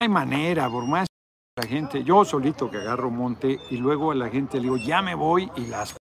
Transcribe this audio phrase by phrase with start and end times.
[0.00, 1.08] hay manera, por más
[1.56, 5.02] la gente, yo solito que agarro monte y luego a la gente le digo, ya
[5.02, 5.96] me voy y las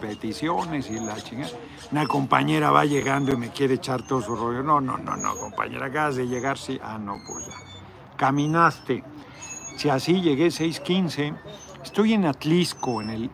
[0.00, 1.50] peticiones y la chingada.
[1.90, 4.62] Una compañera va llegando y me quiere echar todo su rollo.
[4.62, 6.78] No, no, no, no, compañera, acabas de llegar, sí.
[6.80, 7.54] Ah, no, pues ya.
[8.16, 9.02] Caminaste.
[9.76, 11.36] Si así llegué 6.15,
[11.82, 13.30] estoy en Atlisco, en el,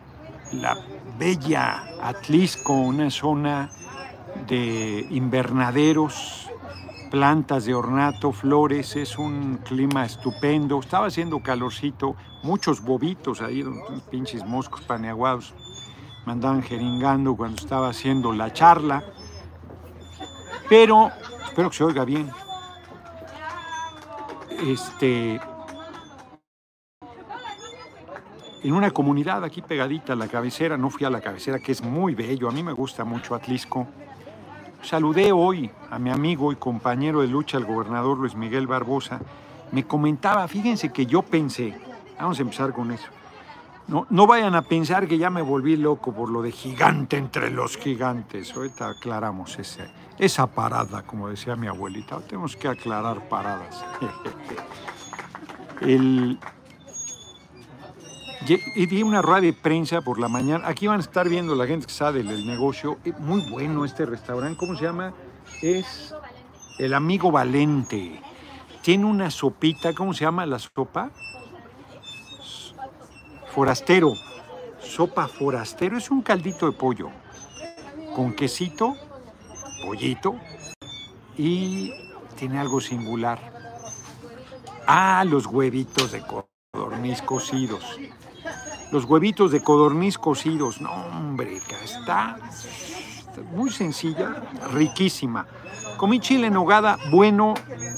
[0.53, 0.77] la
[1.19, 3.69] bella Atlisco, una zona
[4.47, 6.46] de invernaderos,
[7.09, 10.79] plantas de ornato, flores, es un clima estupendo.
[10.79, 15.53] Estaba haciendo calorcito, muchos bobitos ahí, unos pinches moscos paneaguados.
[16.25, 19.03] Me andaban jeringando cuando estaba haciendo la charla.
[20.69, 21.11] Pero
[21.45, 22.29] espero que se oiga bien.
[24.65, 25.39] Este.
[28.63, 31.81] En una comunidad aquí pegadita a la cabecera, no fui a la cabecera, que es
[31.81, 33.87] muy bello, a mí me gusta mucho Atlisco.
[34.87, 39.19] Saludé hoy a mi amigo y compañero de lucha, el gobernador Luis Miguel Barbosa.
[39.73, 41.77] Me comentaba, fíjense que yo pensé,
[42.17, 43.07] vamos a empezar con eso.
[43.89, 47.51] No, no vayan a pensar que ya me volví loco por lo de gigante entre
[47.51, 48.55] los gigantes.
[48.55, 52.21] Ahorita aclaramos ese, esa parada, como decía mi abuelita.
[52.21, 53.83] Tenemos que aclarar paradas.
[55.81, 56.39] El,
[58.45, 60.67] y di una rueda de prensa por la mañana.
[60.67, 62.97] Aquí van a estar viendo la gente que sabe del negocio.
[63.03, 64.57] Es muy bueno este restaurante.
[64.57, 65.13] ¿Cómo se llama?
[65.61, 66.13] Es
[66.77, 68.21] El Amigo Valente.
[68.81, 69.93] Tiene una sopita.
[69.93, 71.11] ¿Cómo se llama la sopa?
[73.53, 74.13] Forastero.
[74.79, 75.97] Sopa forastero.
[75.97, 77.09] Es un caldito de pollo.
[78.15, 78.95] Con quesito,
[79.83, 80.35] pollito.
[81.37, 81.91] Y
[82.35, 83.39] tiene algo singular.
[84.85, 86.21] Ah, los huevitos de
[86.77, 87.83] codorniz cocidos.
[88.91, 90.79] Los huevitos de codorniz cocidos.
[90.79, 92.37] No, hombre, está,
[93.55, 95.47] muy sencilla, riquísima.
[95.97, 97.55] Comí chile en nogada, bueno,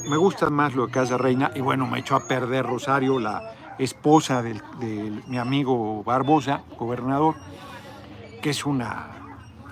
[0.10, 1.52] me gusta más lo de Casa Reina.
[1.56, 7.36] Y bueno, me echó a perder Rosario, la esposa de mi amigo Barbosa, gobernador,
[8.42, 9.16] que es una.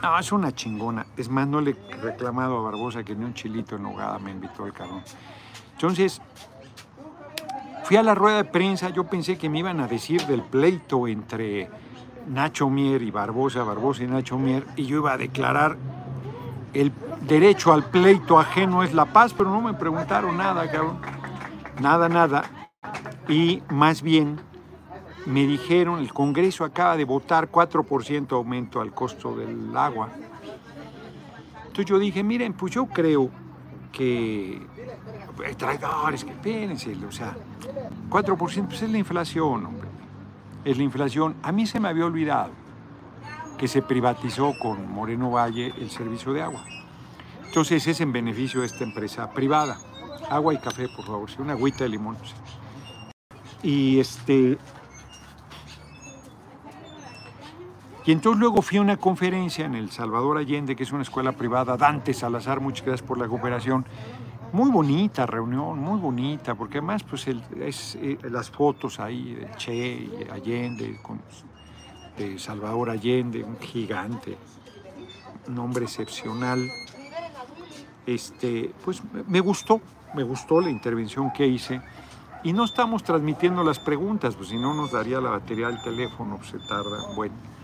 [0.02, 1.07] No, es una chingona.
[1.16, 4.31] Es más, no le he reclamado a Barbosa que ni un chilito en nogada me
[4.31, 5.01] invitó al cabrón.
[5.73, 6.22] Entonces,
[7.88, 11.08] Fui a la rueda de prensa, yo pensé que me iban a decir del pleito
[11.08, 11.70] entre
[12.28, 15.78] Nacho Mier y Barbosa, Barbosa y Nacho Mier, y yo iba a declarar
[16.74, 21.00] el derecho al pleito ajeno es la paz, pero no me preguntaron nada, cabrón.
[21.80, 22.44] Nada, nada.
[23.30, 24.38] Y más bien
[25.26, 30.09] me dijeron, el Congreso acaba de votar 4% aumento al costo del agua.
[31.68, 33.30] Entonces yo dije, miren, pues yo creo
[33.94, 34.62] que
[35.58, 37.36] traidores, que espérense, o sea,
[38.09, 38.38] 4%
[38.68, 39.88] pues es la inflación, hombre.
[40.66, 41.36] Es la inflación.
[41.44, 42.52] A mí se me había olvidado
[43.58, 46.64] que se privatizó con Moreno Valle el servicio de agua.
[47.46, 49.78] Entonces es en beneficio de esta empresa privada.
[50.30, 52.18] Agua y café, por favor, una agüita de limón.
[53.64, 54.58] Y este.
[58.06, 61.34] Y entonces luego fui a una conferencia en el Salvador Allende, que es una escuela
[61.34, 63.86] privada, Dante Salazar, muchas gracias por la cooperación.
[64.53, 69.75] Muy bonita reunión, muy bonita, porque además pues es, eh, las fotos ahí de Che
[69.75, 71.00] y Allende,
[72.18, 74.38] de Salvador Allende, un gigante,
[75.47, 76.69] un hombre excepcional.
[78.06, 79.81] Este, pues me gustó,
[80.16, 81.81] me gustó la intervención que hice.
[82.44, 86.38] Y no estamos transmitiendo las preguntas, pues si no nos daría la batería del teléfono,
[86.38, 87.14] pues se tarda.
[87.16, 87.56] Bueno.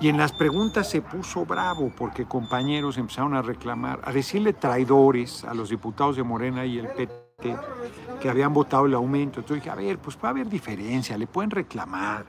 [0.00, 5.44] Y en las preguntas se puso bravo porque compañeros empezaron a reclamar, a decirle traidores
[5.44, 7.54] a los diputados de Morena y el PT
[8.18, 9.40] que habían votado el aumento.
[9.40, 12.24] Entonces dije, a ver, pues a haber diferencia, le pueden reclamar,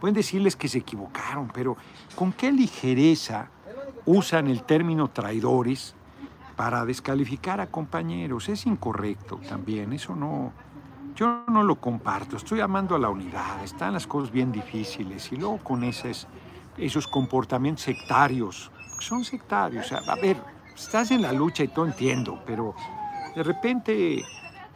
[0.00, 1.76] pueden decirles que se equivocaron, pero
[2.14, 3.48] ¿con qué ligereza
[4.04, 5.96] usan el término traidores
[6.54, 8.48] para descalificar a compañeros?
[8.48, 10.52] Es incorrecto también, eso no,
[11.16, 15.36] yo no lo comparto, estoy llamando a la unidad, están las cosas bien difíciles y
[15.36, 16.28] luego con esas
[16.78, 18.70] esos comportamientos sectarios.
[18.98, 19.92] Son sectarios.
[19.92, 20.36] a ver,
[20.74, 22.74] estás en la lucha y todo entiendo, pero
[23.34, 24.22] de repente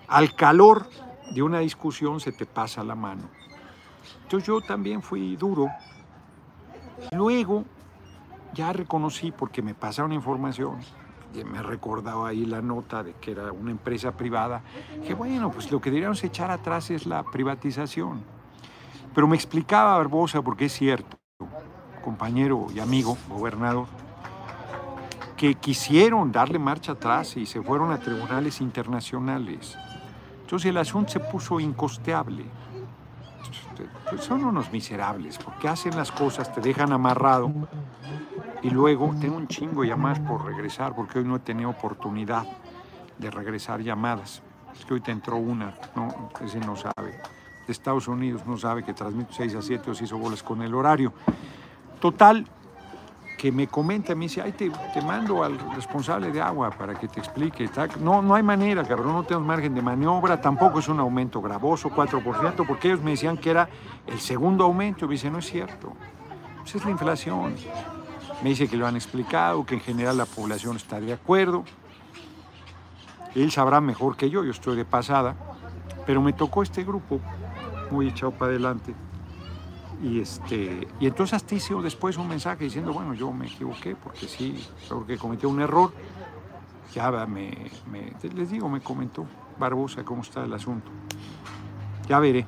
[0.09, 0.89] al calor
[1.35, 3.23] de una discusión se te pasa la mano.
[4.23, 5.69] Entonces yo también fui duro.
[7.13, 7.65] Luego
[8.53, 10.81] ya reconocí, porque me pasaron información,
[11.45, 14.63] me recordaba ahí la nota de que era una empresa privada,
[15.07, 18.23] que bueno, pues lo que deberíamos echar atrás es la privatización.
[19.15, 21.19] Pero me explicaba Barbosa, porque es cierto,
[22.01, 23.87] compañero y amigo, gobernador,
[25.37, 29.77] que quisieron darle marcha atrás y se fueron a tribunales internacionales.
[30.43, 32.45] Entonces el asunto se puso incosteable.
[34.11, 37.51] Pues son unos miserables, porque hacen las cosas, te dejan amarrado
[38.63, 42.45] y luego tengo un chingo de llamadas por regresar, porque hoy no he tenido oportunidad
[43.17, 44.43] de regresar llamadas.
[44.79, 47.13] Es que hoy te entró una, no, ese no sabe.
[47.67, 50.63] De Estados Unidos no sabe que transmito 6 a 7 o se hizo bolas con
[50.63, 51.13] el horario.
[52.01, 52.47] Total,
[53.37, 57.09] que me comenta, me dice, ay, te, te, mando al responsable de agua para que
[57.09, 57.69] te explique.
[58.01, 61.91] No, no hay manera, cabrón, no tenemos margen de maniobra, tampoco es un aumento gravoso,
[61.91, 63.69] 4%, porque ellos me decían que era
[64.07, 65.07] el segundo aumento.
[65.07, 65.93] Me dice, no es cierto,
[66.59, 67.55] pues es la inflación.
[68.43, 71.65] Me dice que lo han explicado, que en general la población está de acuerdo.
[73.35, 75.35] Él sabrá mejor que yo, yo estoy de pasada,
[76.07, 77.21] pero me tocó este grupo
[77.91, 78.95] muy echado para adelante
[80.03, 84.27] y, este, y entonces hasta hice después un mensaje diciendo, bueno, yo me equivoqué porque
[84.27, 85.93] sí, porque cometí un error.
[86.95, 87.71] Ya me,
[88.35, 89.25] les digo, me comentó
[89.59, 90.91] Barbosa cómo está el asunto.
[92.09, 92.47] Ya veré.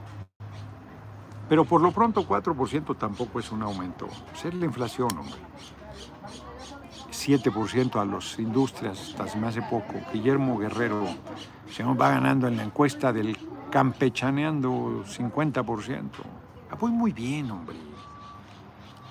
[1.49, 4.09] Pero por lo pronto 4% tampoco es un aumento.
[4.35, 5.37] Ser la inflación, hombre.
[7.11, 9.95] 7% a las industrias hasta hace poco.
[10.13, 11.05] Guillermo Guerrero
[11.71, 13.37] se nos va ganando en la encuesta del
[13.71, 16.42] campechaneando 50%.
[16.73, 17.77] Ah, voy muy bien, hombre.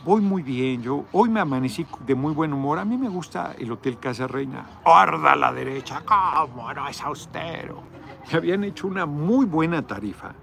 [0.04, 0.81] Voy muy bien.
[0.81, 2.80] Yo hoy me amanecí de muy buen humor.
[2.80, 4.66] A mí me gusta el Hotel Casa Reina.
[4.84, 6.02] Horda a la derecha.
[6.04, 6.88] ¿Cómo no?
[6.88, 7.84] Es austero.
[8.31, 10.34] Me habían hecho una muy buena tarifa.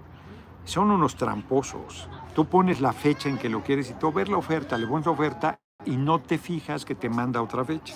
[0.63, 2.07] Son unos tramposos.
[2.33, 5.05] Tú pones la fecha en que lo quieres y tú ves la oferta, le pones
[5.05, 7.95] la oferta y no te fijas que te manda otra fecha.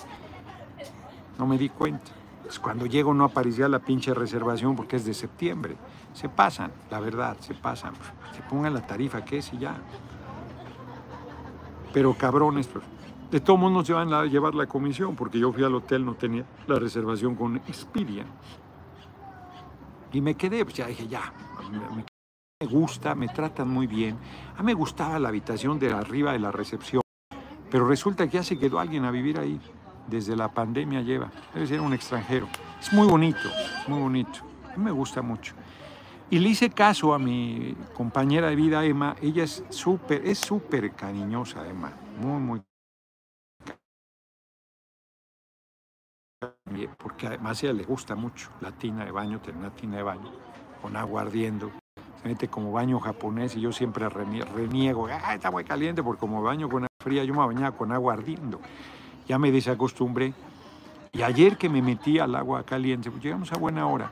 [1.38, 2.12] No me di cuenta.
[2.42, 5.76] Pues cuando llego no aparecía la pinche reservación porque es de septiembre.
[6.14, 7.92] Se pasan, la verdad, se pasan.
[8.34, 9.76] Se pongan la tarifa que es y ya.
[11.92, 12.68] Pero cabrones,
[13.30, 16.14] de todos modos nos llevan a llevar la comisión porque yo fui al hotel, no
[16.14, 18.24] tenía la reservación con Expedia.
[20.12, 21.32] Y me quedé, pues ya dije, ya,
[21.70, 22.04] me,
[22.60, 24.16] me gusta, me tratan muy bien.
[24.56, 27.02] A mí me gustaba la habitación de arriba de la recepción,
[27.70, 29.60] pero resulta que ya se quedó alguien a vivir ahí
[30.06, 31.30] desde la pandemia lleva.
[31.52, 32.48] Debe ser un extranjero.
[32.80, 33.48] Es muy bonito,
[33.88, 34.40] muy bonito.
[34.76, 35.54] me gusta mucho.
[36.30, 39.14] Y le hice caso a mi compañera de vida, Emma.
[39.22, 41.92] Ella es súper, es súper cariñosa, Emma.
[42.20, 42.62] Muy, muy
[46.98, 50.02] porque además a ella le gusta mucho la tina de baño, tener una tina de
[50.02, 50.30] baño
[50.82, 51.70] con agua ardiendo.
[52.20, 56.42] Se mete como baño japonés y yo siempre reniego, ah, está muy caliente porque como
[56.42, 58.60] baño con agua fría, yo me bañaba con agua ardiendo
[59.26, 60.34] ya me desacostumbré.
[61.12, 64.10] Y ayer que me metí al agua caliente, pues llegamos a buena hora.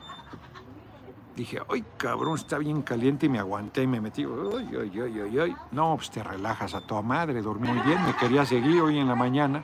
[1.35, 4.23] Dije, ay, cabrón, está bien caliente y me aguanté y me metí.
[5.71, 9.07] No, pues te relajas a toda madre, dormí muy bien, me quería seguir hoy en
[9.07, 9.63] la mañana.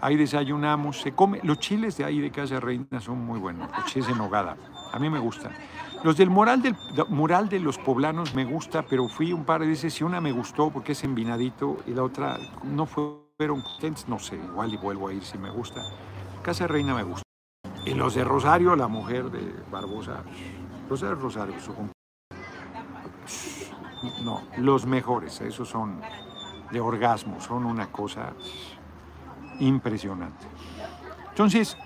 [0.00, 1.40] Ahí desayunamos, se come.
[1.44, 4.56] Los chiles de ahí de Casa Reina son muy buenos, los chiles en nogada.
[4.92, 5.52] A mí me gustan.
[6.04, 6.76] Los del mural, del
[7.08, 10.32] mural de los poblanos me gusta, pero fui un par de veces y una me
[10.32, 13.62] gustó porque es envinadito y la otra no fue fueron
[14.06, 15.80] no sé, igual y vuelvo a ir si me gusta.
[16.42, 17.22] Casa Reina me gusta.
[17.84, 20.22] Y los de Rosario, la mujer de Barbosa,
[21.00, 21.54] de Rosario,
[24.24, 26.00] no, los mejores, esos son
[26.70, 28.32] de orgasmo, son una cosa
[29.60, 30.46] impresionante.
[31.28, 31.76] Entonces,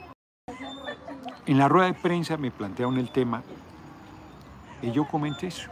[1.46, 3.42] en la rueda de prensa me plantearon el tema
[4.82, 5.70] y yo comenté eso.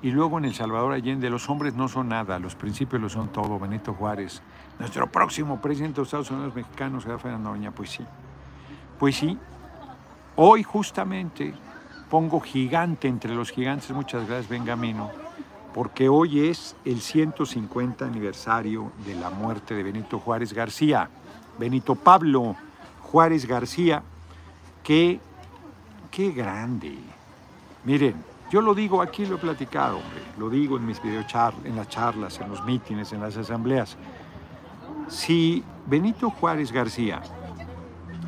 [0.00, 3.32] Y luego en El Salvador Allende, los hombres no son nada, los principios lo son
[3.32, 3.58] todo.
[3.58, 4.42] Benito Juárez,
[4.78, 7.72] nuestro próximo presidente de Estados Unidos mexicanos será Fernando Noña.
[7.72, 8.06] Pues sí,
[8.98, 9.36] pues sí.
[10.36, 11.52] Hoy justamente
[12.08, 15.10] pongo gigante entre los gigantes, muchas gracias Benjamino,
[15.74, 21.08] porque hoy es el 150 aniversario de la muerte de Benito Juárez García.
[21.58, 22.56] Benito Pablo
[23.02, 24.02] Juárez García,
[24.82, 25.20] que,
[26.10, 26.96] qué grande.
[27.84, 28.14] Miren,
[28.50, 31.88] yo lo digo aquí, lo he platicado, hombre, lo digo en mis videocharlas, en las
[31.88, 33.96] charlas, en los mítines, en las asambleas.
[35.08, 37.20] Si Benito Juárez García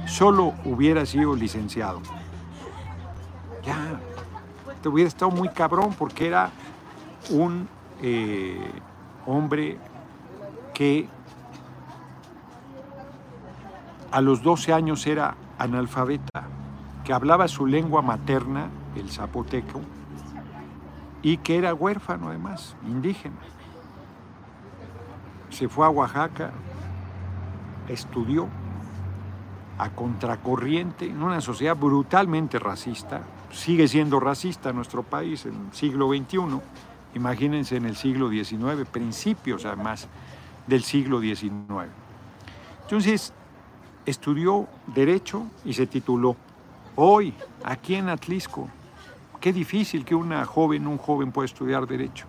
[0.06, 2.02] solo hubiera sido licenciado,
[3.64, 4.00] ya,
[4.82, 6.50] te hubiera estado muy cabrón porque era
[7.30, 7.68] un
[8.02, 8.70] eh,
[9.26, 9.78] hombre
[10.72, 11.08] que
[14.10, 16.44] a los 12 años era analfabeta,
[17.04, 19.80] que hablaba su lengua materna, el zapoteco,
[21.22, 23.36] y que era huérfano además, indígena.
[25.50, 26.50] Se fue a Oaxaca,
[27.88, 28.48] estudió
[29.78, 36.09] a contracorriente en una sociedad brutalmente racista, sigue siendo racista nuestro país en el siglo
[36.09, 36.61] XXI,
[37.14, 40.09] imagínense en el siglo XIX, principios además
[40.66, 41.88] del siglo XIX.
[42.83, 43.33] Entonces,
[44.07, 46.37] estudió Derecho y se tituló.
[46.97, 48.69] Hoy, aquí en Atlisco,
[49.40, 52.26] Qué difícil que una joven, un joven pueda estudiar Derecho.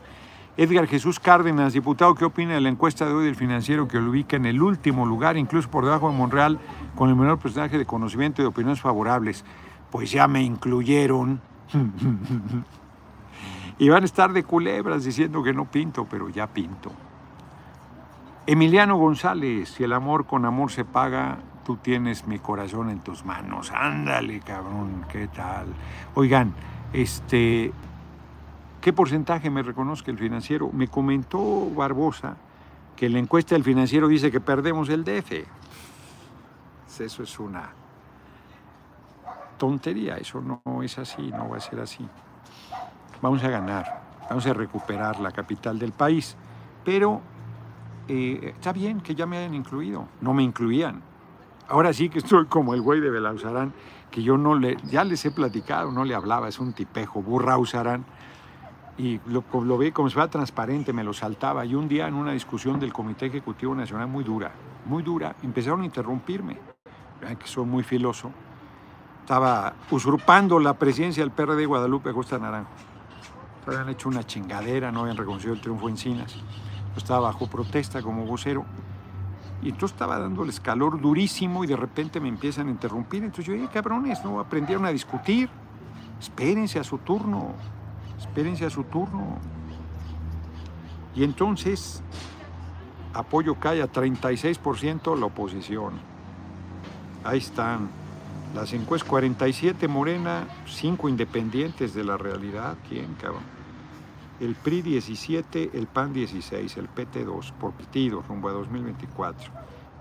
[0.56, 4.12] Edgar Jesús Cárdenas, diputado, ¿qué opina de la encuesta de hoy del financiero que lo
[4.12, 6.58] ubica en el último lugar, incluso por debajo de Monreal,
[6.96, 9.44] con el menor porcentaje de conocimiento y de opiniones favorables?
[9.92, 11.42] Pues ya me incluyeron.
[13.78, 16.92] y van a estar de culebras diciendo que no pinto, pero ya pinto.
[18.48, 23.24] Emiliano González, si el amor con amor se paga, tú tienes mi corazón en tus
[23.24, 23.72] manos.
[23.72, 25.68] Ándale, cabrón, ¿qué tal?
[26.16, 26.54] Oigan,
[26.92, 27.72] este,
[28.82, 30.70] ¿qué porcentaje me reconozca el financiero?
[30.72, 32.38] Me comentó Barbosa
[32.96, 35.32] que la encuesta del financiero dice que perdemos el DF.
[37.00, 37.81] Eso es una
[39.62, 42.04] tontería, eso no es así, no va a ser así.
[43.22, 46.36] Vamos a ganar, vamos a recuperar la capital del país,
[46.84, 47.22] pero
[48.08, 51.04] eh, está bien que ya me hayan incluido, no me incluían.
[51.68, 53.72] Ahora sí que estoy como el güey de Belauzarán,
[54.10, 57.60] que yo no le, ya les he platicado, no le hablaba, es un tipejo, burra
[57.60, 58.04] usarán
[58.98, 61.64] y lo, lo ve como si fuera transparente, me lo saltaba.
[61.66, 64.52] Y un día en una discusión del Comité Ejecutivo Nacional muy dura,
[64.86, 66.58] muy dura, empezaron a interrumpirme,
[67.40, 68.32] que soy muy filoso,
[69.32, 72.70] estaba usurpando la presidencia del PRD de Guadalupe Costa Naranjo.
[73.66, 76.36] Habían hecho una chingadera, no habían reconocido el triunfo en Cinas.
[76.98, 78.66] Estaba bajo protesta como vocero.
[79.64, 83.24] Y entonces estaba dándoles calor durísimo y de repente me empiezan a interrumpir.
[83.24, 85.50] Entonces yo, dije, cabrones, no aprendieron a discutir.
[86.20, 87.54] Espérense a su turno
[88.20, 89.38] espérense a su turno.
[91.16, 92.04] Y entonces,
[93.14, 95.94] apoyo cae a 36% la oposición.
[97.24, 98.01] Ahí están.
[98.56, 102.76] Las encuestas 47 Morena, 5 independientes de la realidad.
[102.88, 103.44] ¿Quién, cabrón?
[104.42, 109.52] El PRI 17, el PAN 16, el PT 2, por partido, rumbo a 2024.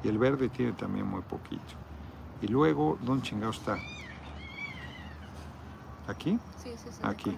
[0.02, 1.75] Y el verde tiene también muy poquito.
[2.42, 3.76] Y luego, ¿dónde chingado está?
[6.09, 6.38] ¿Aquí?
[6.57, 7.00] Sí, sí, sí.
[7.04, 7.37] Aquí.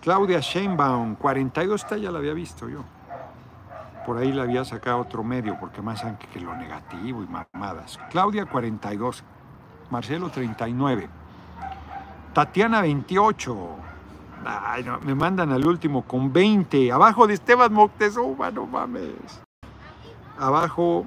[0.00, 2.82] Claudia Sheinbaum, 42, esta ya la había visto yo.
[4.06, 7.98] Por ahí la había sacado otro medio, porque más que, que lo negativo y mamadas.
[8.10, 9.24] Claudia, 42.
[9.90, 11.08] Marcelo, 39.
[12.32, 13.76] Tatiana, 28.
[14.44, 16.92] Ay, no, me mandan al último con 20.
[16.92, 19.40] Abajo de Esteban Moctezuma, no mames.
[20.38, 21.06] Abajo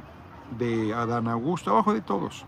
[0.57, 2.45] de Adán Augusto, abajo de todos.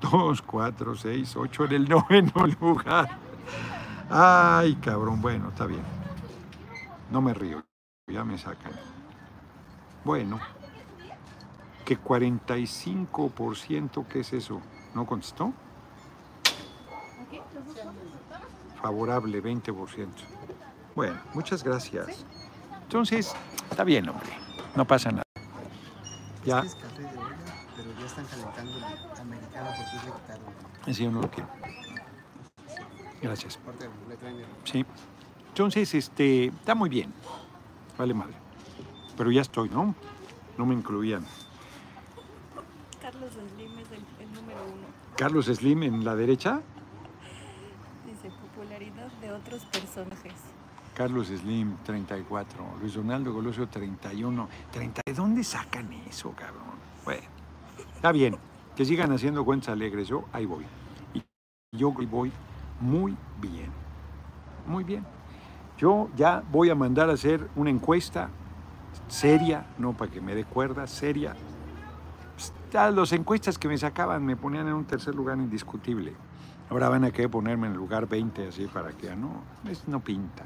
[0.00, 3.08] 2, 4, 6, 8 en el noveno lugar.
[4.10, 5.82] Ay, cabrón, bueno, está bien.
[7.10, 7.64] No me río,
[8.06, 8.72] ya me sacan.
[10.04, 10.38] Bueno,
[11.84, 14.60] que 45%, ¿qué es eso?
[14.98, 15.52] ¿No contestó?
[18.82, 20.08] Favorable, 20%.
[20.96, 22.24] Bueno, muchas gracias.
[22.82, 23.32] Entonces,
[23.70, 24.28] está bien, hombre.
[24.74, 25.22] No pasa nada.
[26.44, 26.58] Ya.
[26.58, 27.36] Este es café de olla,
[27.76, 30.92] pero ya están calentando el americano porque es le quitaron.
[30.92, 31.48] Sí, yo no lo quiero.
[33.22, 33.60] Gracias.
[34.64, 34.84] Sí.
[35.50, 37.14] Entonces, este, está muy bien.
[37.96, 38.34] Vale madre.
[39.16, 39.94] Pero ya estoy, ¿no?
[40.56, 41.24] No me incluían.
[43.00, 44.86] Carlos Slim es el, el número uno.
[45.18, 46.60] Carlos Slim en la derecha.
[48.06, 50.32] Dice popularidad de otros personajes.
[50.94, 52.64] Carlos Slim, 34.
[52.80, 54.48] Luis Donaldo Colosio, 31.
[54.70, 55.00] 30.
[55.04, 56.78] ¿De dónde sacan eso, cabrón?
[57.04, 57.26] Bueno,
[57.96, 58.36] está bien.
[58.76, 60.06] Que sigan haciendo cuentas alegres.
[60.06, 60.64] Yo ahí voy.
[61.14, 61.22] Y
[61.76, 62.30] yo voy
[62.80, 63.72] muy bien.
[64.68, 65.04] Muy bien.
[65.78, 68.30] Yo ya voy a mandar a hacer una encuesta
[69.08, 71.34] seria, no para que me dé cuerda, seria.
[72.72, 76.14] Ya las encuestas que me sacaban me ponían en un tercer lugar indiscutible.
[76.68, 80.00] Ahora van a querer ponerme en el lugar 20 así para que no, es, no
[80.00, 80.44] pinta.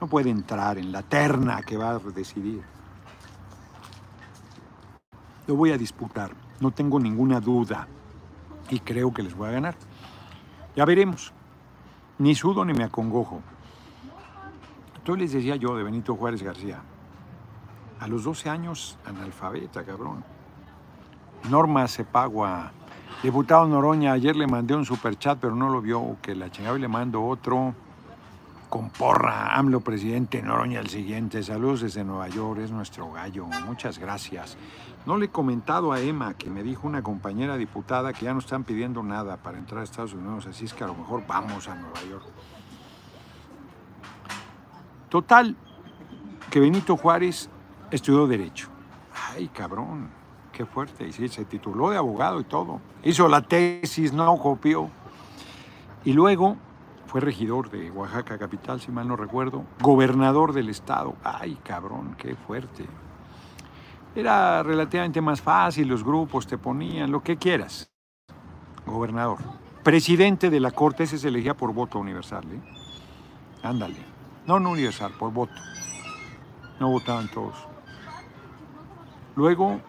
[0.00, 2.62] No puede entrar en la terna que va a decidir.
[5.48, 7.88] Lo voy a disputar, no tengo ninguna duda.
[8.70, 9.74] Y creo que les voy a ganar.
[10.76, 11.32] Ya veremos.
[12.18, 13.40] Ni sudo ni me acongojo.
[14.96, 16.82] Entonces les decía yo de Benito Juárez García.
[17.98, 20.37] A los 12 años, analfabeta, cabrón.
[21.50, 22.72] Norma Cepagua.
[23.22, 26.80] Diputado Noroña, ayer le mandé un superchat, pero no lo vio, que la chingada y
[26.80, 27.74] le mando otro.
[28.68, 31.42] Con porra, AMLO presidente, Noroña el siguiente.
[31.42, 33.46] Saludos desde Nueva York, es nuestro gallo.
[33.66, 34.58] Muchas gracias.
[35.06, 38.40] No le he comentado a Emma, que me dijo una compañera diputada que ya no
[38.40, 41.66] están pidiendo nada para entrar a Estados Unidos, así es que a lo mejor vamos
[41.66, 42.26] a Nueva York.
[45.08, 45.56] Total,
[46.50, 47.48] que Benito Juárez
[47.90, 48.68] estudió Derecho.
[49.34, 50.10] Ay, cabrón,
[50.58, 51.06] qué fuerte.
[51.06, 52.80] Y sí, se tituló de abogado y todo.
[53.04, 54.90] Hizo la tesis, no copió.
[56.04, 56.56] Y luego
[57.06, 61.14] fue regidor de Oaxaca capital, si mal no recuerdo, gobernador del estado.
[61.22, 62.84] Ay, cabrón, qué fuerte.
[64.16, 67.92] Era relativamente más fácil, los grupos te ponían, lo que quieras.
[68.84, 69.38] Gobernador.
[69.84, 72.60] Presidente de la Corte, ese se elegía por voto universal, ¿eh?
[73.62, 74.04] Ándale.
[74.44, 75.54] No, no universal, por voto.
[76.80, 77.54] No votaban todos.
[79.36, 79.80] Luego,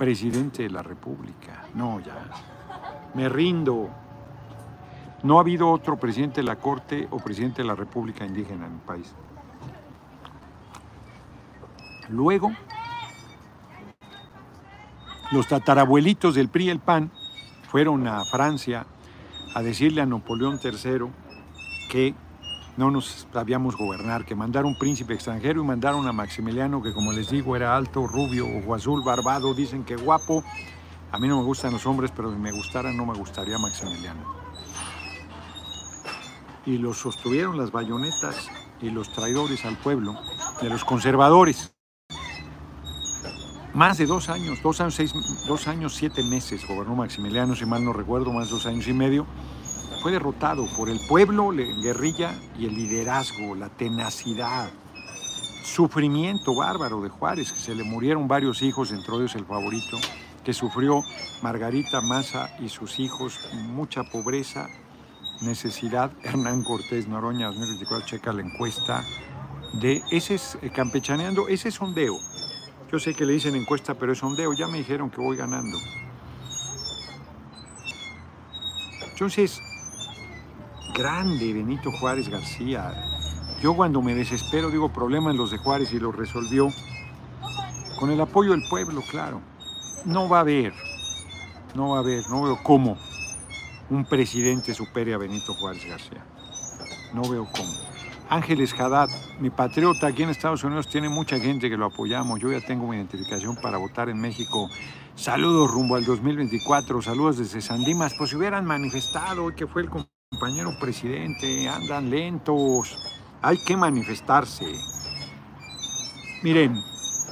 [0.00, 1.66] presidente de la República.
[1.74, 2.14] No, ya.
[3.12, 3.90] Me rindo.
[5.22, 8.72] No ha habido otro presidente de la Corte o presidente de la República Indígena en
[8.72, 9.14] el país.
[12.08, 12.50] Luego,
[15.32, 17.10] los tatarabuelitos del PRI y el PAN
[17.68, 18.86] fueron a Francia
[19.54, 21.10] a decirle a Napoleón III
[21.90, 22.14] que
[22.76, 27.12] no nos sabíamos gobernar, que mandar un príncipe extranjero y mandaron a Maximiliano, que como
[27.12, 30.44] les digo era alto, rubio, ojo azul, barbado, dicen que guapo.
[31.12, 34.20] A mí no me gustan los hombres, pero si me gustara no me gustaría Maximiliano.
[36.66, 38.48] Y los sostuvieron las bayonetas
[38.80, 40.14] y los traidores al pueblo,
[40.60, 41.74] de los conservadores.
[43.72, 45.12] Más de dos años, dos años, seis,
[45.46, 49.26] dos años, siete meses gobernó Maximiliano, si mal no recuerdo, más dos años y medio.
[50.02, 54.70] Fue derrotado por el pueblo, la guerrilla y el liderazgo, la tenacidad,
[55.62, 59.98] sufrimiento bárbaro de Juárez, que se le murieron varios hijos, entre ellos el favorito,
[60.42, 61.02] que sufrió
[61.42, 64.68] Margarita Maza y sus hijos, mucha pobreza,
[65.42, 66.10] necesidad.
[66.22, 69.04] Hernán Cortés Noroña 2024, checa la encuesta
[69.74, 72.18] de ese es eh, campechaneando, ese sondeo.
[72.90, 74.52] Yo sé que le dicen encuesta, pero es sondeo.
[74.52, 75.78] Ya me dijeron que voy ganando.
[79.12, 79.60] Entonces,
[81.00, 82.92] grande Benito Juárez García.
[83.62, 86.68] Yo cuando me desespero digo problema en los de Juárez y lo resolvió
[87.98, 89.40] con el apoyo del pueblo, claro.
[90.04, 90.74] No va a haber,
[91.74, 92.98] no va a haber, no veo cómo
[93.88, 96.22] un presidente supere a Benito Juárez García.
[97.14, 97.72] No veo cómo.
[98.28, 99.08] Ángeles Haddad,
[99.40, 102.40] mi patriota aquí en Estados Unidos, tiene mucha gente que lo apoyamos.
[102.40, 104.68] Yo ya tengo mi identificación para votar en México.
[105.14, 108.12] Saludos rumbo al 2024, saludos desde Sandimas.
[108.18, 109.88] Pues si hubieran manifestado hoy que fue el
[110.30, 112.96] compañero presidente, andan lentos.
[113.42, 114.72] Hay que manifestarse.
[116.42, 116.82] Miren,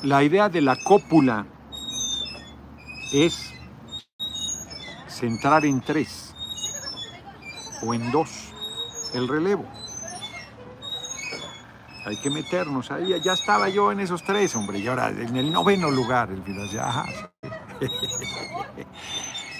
[0.03, 1.47] la idea de la cópula
[3.13, 3.55] es
[5.07, 6.35] centrar en tres
[7.83, 8.53] o en dos
[9.15, 9.65] el relevo.
[12.05, 13.15] Hay que meternos ahí.
[13.23, 16.43] Ya estaba yo en esos tres, hombre, y ahora en el noveno lugar, el.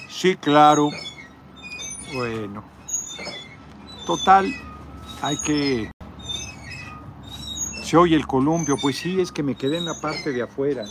[0.09, 0.91] Sí, claro.
[2.13, 2.78] Bueno.
[4.09, 4.51] Total,
[5.21, 5.91] hay que.
[7.83, 10.87] Se oye el columpio, pues sí, es que me quedé en la parte de afuera.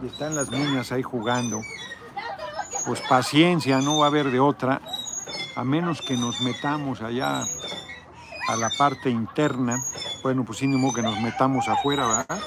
[0.00, 1.60] Y están las niñas ahí jugando.
[2.86, 4.80] Pues paciencia, no va a haber de otra.
[5.56, 7.42] A menos que nos metamos allá
[8.46, 9.82] a la parte interna.
[10.22, 12.40] Bueno, pues sí, ni que nos metamos afuera, ¿verdad?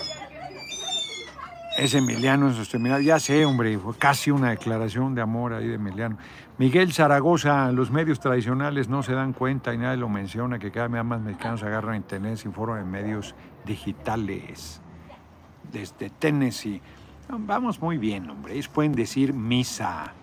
[1.77, 2.99] Es Emiliano en sostenibilidad.
[2.99, 6.17] Ya sé, hombre, fue casi una declaración de amor ahí de Emiliano.
[6.57, 10.87] Miguel Zaragoza, los medios tradicionales no se dan cuenta y nadie lo menciona, que cada
[10.87, 13.35] vez más mexicanos agarran internet sin foro de medios
[13.65, 14.81] digitales.
[15.69, 16.81] Desde Tennessee.
[17.27, 18.53] Vamos muy bien, hombre.
[18.53, 20.13] Ellos pueden decir misa.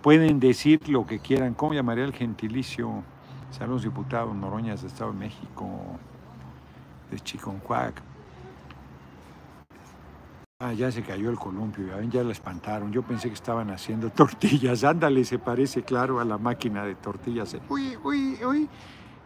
[0.00, 1.52] Pueden decir lo que quieran.
[1.52, 3.02] ¿Cómo llamaría el gentilicio?
[3.50, 5.68] Saludos, diputados Noroñas de Estado de México,
[7.10, 8.13] de Chiconcuac.
[10.64, 12.90] Ah, ya se cayó el columpio, ya, ya la espantaron.
[12.90, 14.82] Yo pensé que estaban haciendo tortillas.
[14.82, 17.54] Ándale, se parece, claro, a la máquina de tortillas.
[17.68, 18.68] Uy, uy, uy.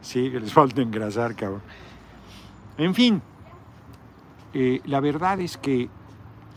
[0.01, 1.62] Sí, les falta engrasar, cabrón.
[2.77, 3.22] En fin,
[4.53, 5.88] eh, la verdad es que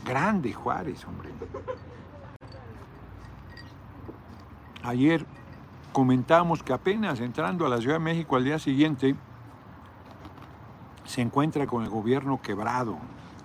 [0.04, 1.30] grande Juárez, hombre.
[4.82, 5.28] Ayer
[5.91, 9.15] comentábamos que apenas entrando a la Ciudad de México al día siguiente,
[11.04, 12.98] se encuentra con el gobierno quebrado,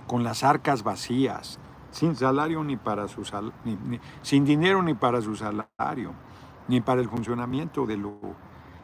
[0.06, 1.58] con las arcas vacías,
[1.90, 3.52] sin salario ni para su sal,
[4.22, 6.12] sin dinero ni para su salario,
[6.68, 8.18] ni para el funcionamiento de lo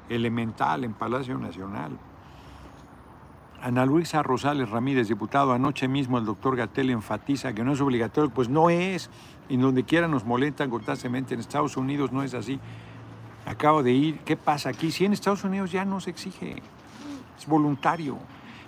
[0.09, 1.99] elemental en Palacio Nacional.
[3.63, 8.31] Ana Luisa Rosales Ramírez, diputado, anoche mismo el doctor Gatel enfatiza que no es obligatorio,
[8.31, 9.09] pues no es,
[9.49, 12.59] y donde quiera nos molestan constantemente, en Estados Unidos no es así.
[13.47, 14.91] Acabo de ir, ¿qué pasa aquí?
[14.91, 16.61] Si en Estados Unidos ya no se exige,
[17.39, 18.19] es voluntario.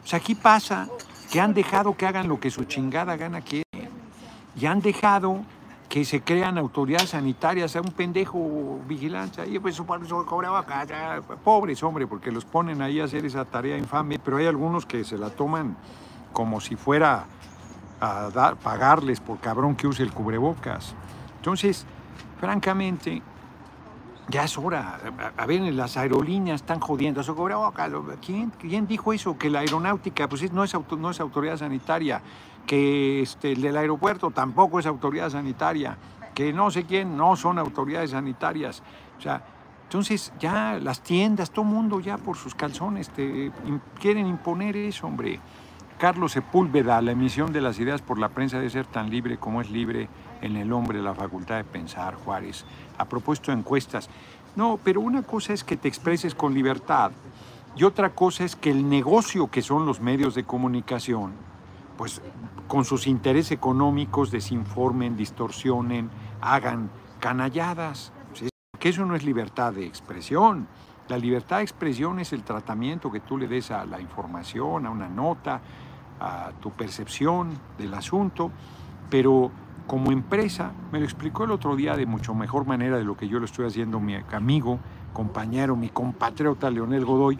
[0.04, 0.88] Sea, aquí pasa
[1.34, 3.90] que han dejado que hagan lo que su chingada gana quieren.
[4.54, 5.40] Y han dejado
[5.88, 10.64] que se crean autoridades sanitarias, a un pendejo vigilante, ahí pues eso, cobraba
[11.42, 15.02] pobres hombre, porque los ponen ahí a hacer esa tarea infame, pero hay algunos que
[15.02, 15.76] se la toman
[16.32, 17.24] como si fuera
[18.00, 20.94] a dar, pagarles por cabrón que use el cubrebocas.
[21.38, 21.84] Entonces,
[22.38, 23.22] francamente,
[24.28, 24.98] ya es hora.
[25.36, 27.20] A ver, las aerolíneas están jodiendo.
[27.20, 27.90] Eso cubrebocas.
[28.24, 29.36] ¿Quién, ¿Quién dijo eso?
[29.36, 32.22] Que la aeronáutica pues no, es no es autoridad sanitaria.
[32.66, 35.98] Que este, el del aeropuerto tampoco es autoridad sanitaria.
[36.34, 38.82] Que no sé quién no son autoridades sanitarias.
[39.18, 39.44] O sea,
[39.84, 43.10] entonces ya las tiendas, todo mundo ya por sus calzones
[44.00, 45.38] quieren imponer eso, hombre.
[45.98, 49.60] Carlos Sepúlveda, la emisión de las ideas por la prensa debe ser tan libre como
[49.60, 50.08] es libre
[50.44, 52.64] en el hombre la facultad de pensar, Juárez.
[52.98, 54.08] A propósito de encuestas,
[54.56, 57.10] No, pero una cosa es que te expreses con libertad
[57.76, 61.32] y otra cosa es que el negocio que son los medios de comunicación,
[61.96, 62.22] pues
[62.68, 66.08] con sus intereses económicos desinformen, distorsionen,
[66.40, 68.12] hagan canalladas.
[68.78, 70.68] Que eso no es libertad de expresión.
[71.08, 74.90] La libertad de expresión es el tratamiento que tú le des a la información, a
[74.90, 75.60] una nota,
[76.20, 78.52] a tu percepción del asunto,
[79.10, 79.50] pero
[79.86, 83.28] como empresa, me lo explicó el otro día de mucho mejor manera de lo que
[83.28, 84.78] yo lo estoy haciendo mi amigo,
[85.12, 87.38] compañero, mi compatriota Leonel Godoy,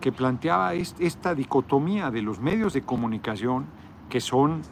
[0.00, 3.66] que planteaba esta dicotomía de los medios de comunicación
[4.08, 4.62] que son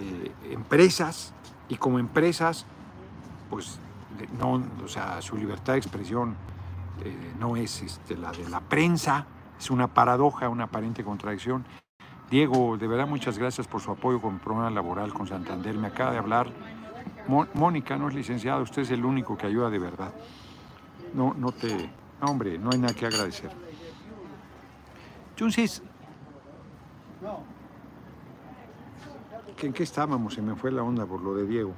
[0.00, 1.32] eh, empresas
[1.68, 2.66] y como empresas,
[3.48, 3.78] pues
[4.38, 6.36] no, o sea, su libertad de expresión
[7.04, 9.26] eh, no es este, la de la prensa,
[9.58, 11.64] es una paradoja, una aparente contradicción.
[12.32, 15.76] Diego, de verdad muchas gracias por su apoyo con programa laboral con Santander.
[15.76, 16.50] Me acaba de hablar.
[17.28, 20.14] Mónica no es licenciada, usted es el único que ayuda de verdad.
[21.12, 21.90] No, no te.
[22.22, 23.50] No, hombre, no hay nada que agradecer.
[25.28, 25.82] Entonces,
[29.60, 30.32] ¿en qué estábamos?
[30.32, 31.74] Se me fue la onda por lo de Diego.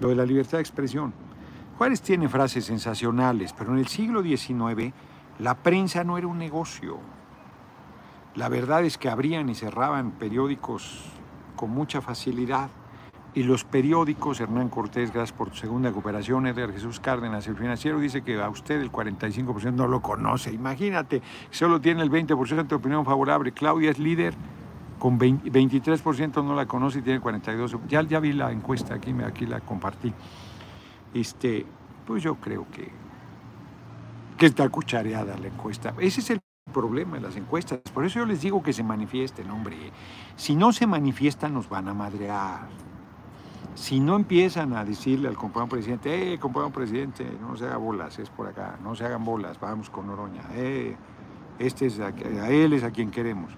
[0.00, 1.14] Lo de la libertad de expresión.
[1.78, 4.92] Juárez tiene frases sensacionales, pero en el siglo XIX
[5.38, 6.98] la prensa no era un negocio.
[8.34, 11.04] La verdad es que abrían y cerraban periódicos
[11.56, 12.70] con mucha facilidad.
[13.32, 18.00] Y los periódicos, Hernán Cortés, gracias por tu segunda cooperación, Edgar Jesús Cárdenas, el financiero,
[18.00, 20.52] dice que a usted el 45% no lo conoce.
[20.52, 23.52] Imagínate, solo tiene el 20% de opinión favorable.
[23.52, 24.34] Claudia es líder,
[24.98, 27.86] con 23% no la conoce y tiene 42%.
[27.86, 30.12] Ya, ya vi la encuesta, aquí, aquí la compartí
[31.14, 31.66] este,
[32.06, 32.88] pues yo creo que,
[34.38, 35.94] que está cuchareada la encuesta.
[35.98, 36.40] Ese es el
[36.70, 37.80] problema de las encuestas.
[37.92, 39.76] Por eso yo les digo que se manifiesten, hombre.
[40.36, 42.68] Si no se manifiestan, nos van a madrear.
[43.74, 48.18] Si no empiezan a decirle al compañero presidente, eh, compañero presidente, no se haga bolas,
[48.18, 50.96] es por acá, no se hagan bolas, vamos con Oroña, eh,
[51.58, 52.10] este es a
[52.48, 53.52] él es a quien queremos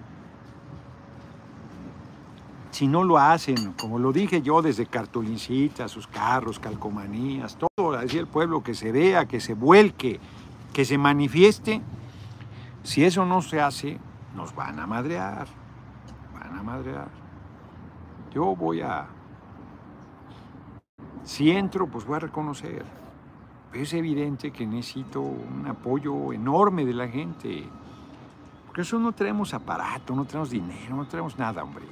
[2.73, 8.19] si no lo hacen, como lo dije yo, desde cartulincitas, sus carros, calcomanías, todo, decía
[8.19, 10.19] el pueblo, que se vea, que se vuelque,
[10.73, 11.81] que se manifieste,
[12.83, 13.99] si eso no se hace,
[14.35, 15.47] nos van a madrear,
[16.33, 17.07] van a madrear.
[18.33, 19.07] Yo voy a,
[21.23, 22.85] si entro, pues voy a reconocer.
[23.73, 27.67] Es evidente que necesito un apoyo enorme de la gente.
[28.67, 31.85] Porque eso no tenemos aparato, no tenemos dinero, no tenemos nada, hombre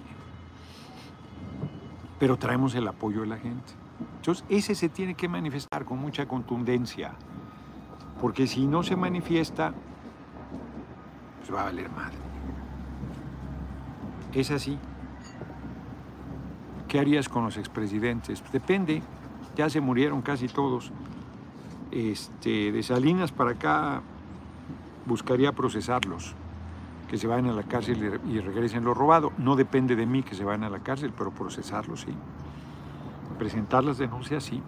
[2.22, 3.74] pero traemos el apoyo de la gente.
[4.18, 7.14] Entonces, ese se tiene que manifestar con mucha contundencia,
[8.22, 9.74] porque si no se manifiesta,
[11.42, 12.18] pues va a valer madre.
[14.34, 14.78] Es así.
[16.88, 18.44] ¿Qué harías con los expresidentes?
[18.52, 19.02] Depende,
[19.56, 20.92] ya se murieron casi todos.
[21.92, 24.02] Este, de Salinas para acá
[25.06, 26.36] buscaría procesarlos
[27.10, 29.34] que se vayan a la cárcel y regresen lo robado.
[29.38, 32.14] No depende de mí que se vayan a la cárcel, pero procesarlo sí.
[33.38, 34.62] Presentar las denuncias sí.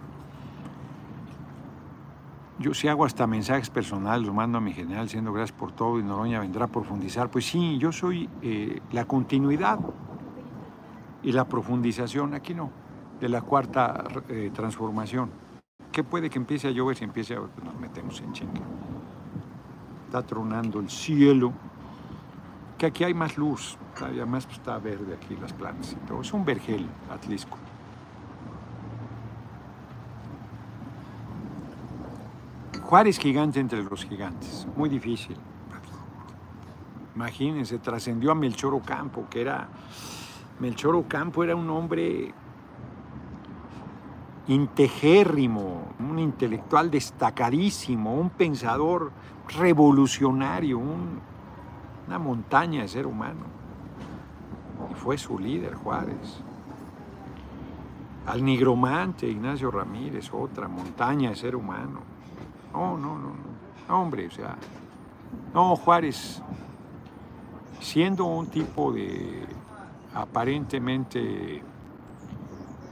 [2.58, 5.98] Yo si hago hasta mensajes personales, los mando a mi general diciendo gracias por todo
[5.98, 7.28] y Noroña vendrá a profundizar.
[7.28, 9.80] Pues sí, yo soy eh, la continuidad
[11.22, 12.70] y la profundización, aquí no,
[13.20, 15.30] de la cuarta eh, transformación.
[15.90, 18.60] ¿Qué puede que empiece a llover si empiece a pues nos metemos en chinga?
[20.06, 21.52] Está tronando el cielo
[22.78, 26.20] que aquí hay más luz, además pues, está verde aquí las plantas y todo.
[26.20, 27.58] Es un vergel, Atlisco.
[32.84, 35.36] Juárez gigante entre los gigantes, muy difícil.
[37.14, 39.68] Imagínense, trascendió a Melchor Ocampo, que era.
[40.60, 42.32] Melchor Ocampo era un hombre
[44.46, 49.10] integérrimo, un intelectual destacadísimo, un pensador
[49.48, 51.20] revolucionario, un
[52.06, 53.44] una montaña de ser humano.
[54.90, 56.42] Y fue su líder, Juárez.
[58.26, 62.00] Al nigromante, Ignacio Ramírez, otra montaña de ser humano.
[62.74, 63.96] No, no, no, no.
[63.96, 64.56] Hombre, o sea,
[65.54, 66.42] no, Juárez,
[67.80, 69.46] siendo un tipo de
[70.12, 71.62] aparentemente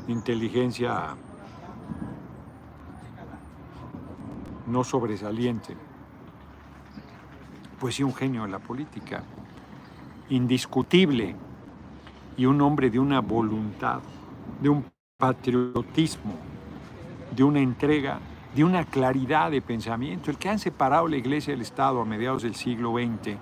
[0.06, 1.16] inteligencia
[4.66, 5.76] no sobresaliente,
[7.80, 9.24] pues sí, un genio de la política,
[10.28, 11.34] indiscutible,
[12.36, 14.00] y un hombre de una voluntad,
[14.60, 14.84] de un
[15.18, 16.34] patriotismo,
[17.34, 18.18] de una entrega,
[18.54, 22.42] de una claridad de pensamiento, el que han separado la iglesia del Estado a mediados
[22.42, 23.36] del siglo XX.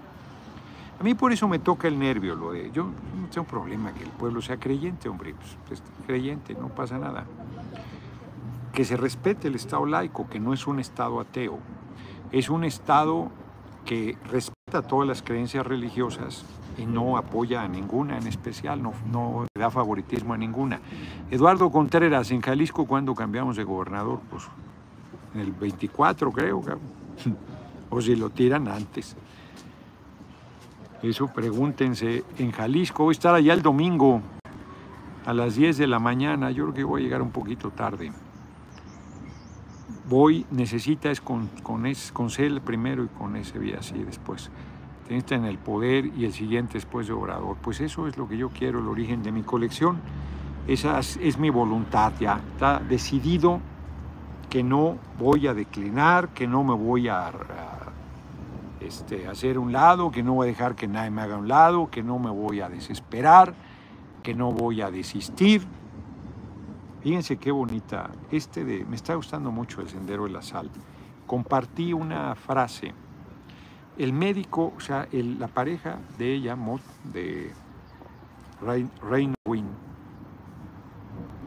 [1.01, 4.05] A mí por eso me toca el nervio, lo de, yo no tengo problema que
[4.05, 7.25] el pueblo sea creyente, hombre, pues, pues creyente, no pasa nada.
[8.73, 11.59] que se respete el Estado laico, que no es un Estado ateo,
[12.31, 13.31] es un Estado
[13.85, 16.45] que respeta todas las creencias religiosas
[16.79, 20.81] y no apoya a ninguna en especial, no, no da favoritismo a ninguna.
[21.31, 24.21] Eduardo Contreras, en Jalisco, cuando cambiamos de gobernador?
[24.31, 24.45] Pues
[25.35, 26.63] en el 24 creo,
[27.91, 29.17] o si lo tiran antes.
[31.03, 34.21] Eso pregúntense en Jalisco, voy a estar allá el domingo
[35.25, 38.13] a las 10 de la mañana, yo creo que voy a llegar un poquito tarde.
[40.09, 44.51] Voy, necesita es con, con, es, con CEL primero y con ese vía así después.
[45.09, 47.57] Está en el poder y el siguiente después de Obrador.
[47.61, 49.99] Pues eso es lo que yo quiero, el origen de mi colección.
[50.69, 52.41] Esa es, es mi voluntad ya.
[52.55, 53.61] Está decidido
[54.51, 57.31] que no voy a declinar, que no me voy a,
[58.81, 61.89] este, hacer un lado, que no voy a dejar que nadie me haga un lado,
[61.89, 63.55] que no me voy a desesperar,
[64.25, 65.63] que no voy a desistir.
[67.01, 68.11] Fíjense qué bonita.
[68.33, 70.69] Este de, me está gustando mucho el Sendero de la Sal.
[71.27, 72.93] Compartí una frase.
[73.97, 76.57] El médico, o sea, la pareja de ella,
[77.05, 77.53] de
[78.61, 79.35] Rain, Rain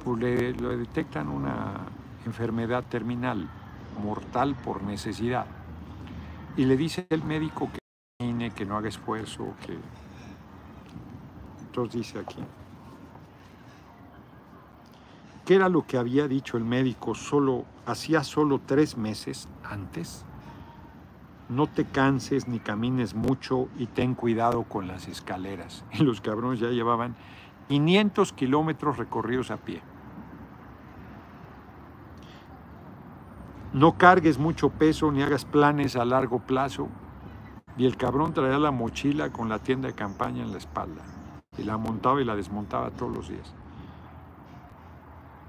[0.03, 1.92] pues le detectan una
[2.25, 3.49] enfermedad terminal,
[4.03, 5.45] mortal por necesidad.
[6.55, 7.79] Y le dice el médico que
[8.19, 9.77] camine, que no haga esfuerzo, que...
[11.65, 12.38] Entonces dice aquí,
[15.45, 20.23] ¿qué era lo que había dicho el médico solo, hacía solo tres meses antes?
[21.49, 25.83] No te canses ni camines mucho y ten cuidado con las escaleras.
[25.93, 27.15] Y los cabrones ya llevaban
[27.69, 29.81] 500 kilómetros recorridos a pie.
[33.73, 36.89] No cargues mucho peso ni hagas planes a largo plazo.
[37.75, 41.01] Y el cabrón traía la mochila con la tienda de campaña en la espalda.
[41.57, 43.51] Y la montaba y la desmontaba todos los días.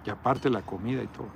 [0.07, 1.29] Y aparte la comida y todo.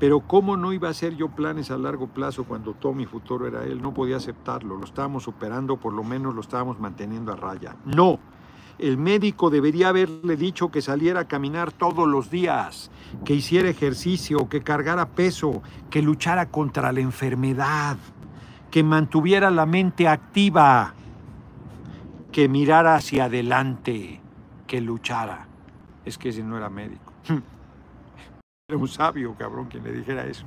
[0.00, 3.46] Pero ¿cómo no iba a hacer yo planes a largo plazo cuando todo mi futuro
[3.46, 3.80] era él?
[3.80, 4.76] No podía aceptarlo.
[4.76, 7.76] Lo estábamos superando, por lo menos lo estábamos manteniendo a raya.
[7.84, 8.18] No.
[8.80, 12.90] El médico debería haberle dicho que saliera a caminar todos los días,
[13.26, 17.98] que hiciera ejercicio, que cargara peso, que luchara contra la enfermedad,
[18.70, 20.94] que mantuviera la mente activa,
[22.32, 24.18] que mirara hacia adelante,
[24.66, 25.46] que luchara.
[26.06, 27.12] Es que ese no era médico.
[28.66, 30.46] Era un sabio, cabrón, quien le dijera eso.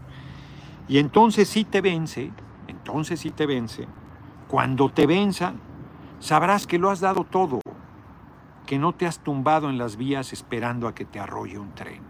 [0.87, 2.31] Y entonces sí te vence,
[2.67, 3.85] entonces sí te vence.
[4.47, 5.53] Cuando te venza,
[6.19, 7.59] sabrás que lo has dado todo,
[8.65, 12.01] que no te has tumbado en las vías esperando a que te arrolle un tren.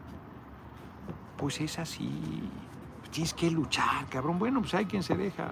[1.37, 2.09] Pues es así.
[3.11, 4.39] Tienes que luchar, cabrón.
[4.39, 5.51] Bueno, pues hay quien se deja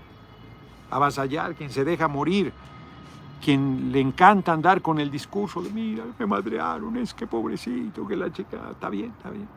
[0.89, 2.51] avasallar, quien se deja morir,
[3.43, 8.15] quien le encanta andar con el discurso de, mira, me madrearon, es que pobrecito, que
[8.15, 9.47] la chica, está bien, está bien.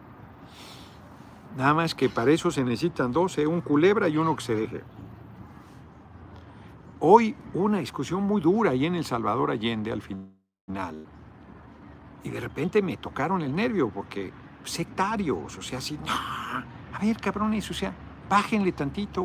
[1.57, 3.47] Nada más que para eso se necesitan dos, ¿eh?
[3.47, 4.83] un culebra y uno que se deje.
[7.01, 11.07] Hoy una discusión muy dura ahí en El Salvador Allende al final.
[12.25, 14.33] Y de repente me tocaron el nervio porque
[14.65, 17.93] sectarios, o sea, así, no, a ver, cabrones, o sea,
[18.29, 19.25] bájenle tantito,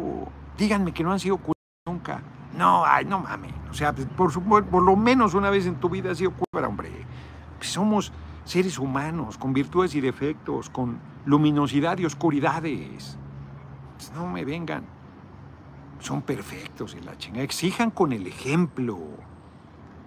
[0.58, 1.56] díganme que no han sido culebras
[1.88, 2.22] nunca.
[2.58, 4.08] No, ay, no mames, o sea, pues,
[4.38, 6.92] por, lo menos una vez en tu vida has sido culebra, hombre.
[7.58, 8.12] Pues somos
[8.44, 13.18] seres humanos, con virtudes y defectos, con luminosidad y oscuridades.
[13.96, 14.84] Pues no me vengan.
[16.00, 17.42] Son perfectos en la chinga.
[17.42, 18.98] Exijan con el ejemplo.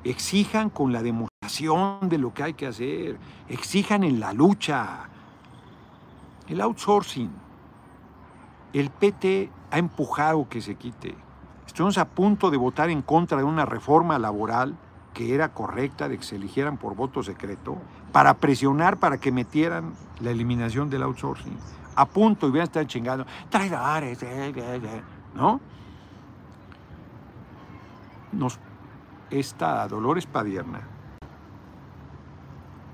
[0.03, 1.32] Exijan con la demostración
[2.03, 3.19] de lo que hay que hacer.
[3.49, 5.09] Exijan en la lucha.
[6.49, 7.31] El outsourcing.
[8.73, 11.15] El PT ha empujado que se quite.
[11.67, 14.77] Estuvimos a punto de votar en contra de una reforma laboral
[15.15, 17.77] que era correcta de que se eligieran por voto secreto
[18.13, 21.57] para presionar para que metieran la eliminación del outsourcing.
[21.97, 23.27] A punto y vean estar chingando.
[23.51, 25.03] Traidores, eh, eh, eh",
[25.35, 25.61] ¿no?
[28.33, 28.59] Nos,
[29.31, 30.92] esta Dolores Padierna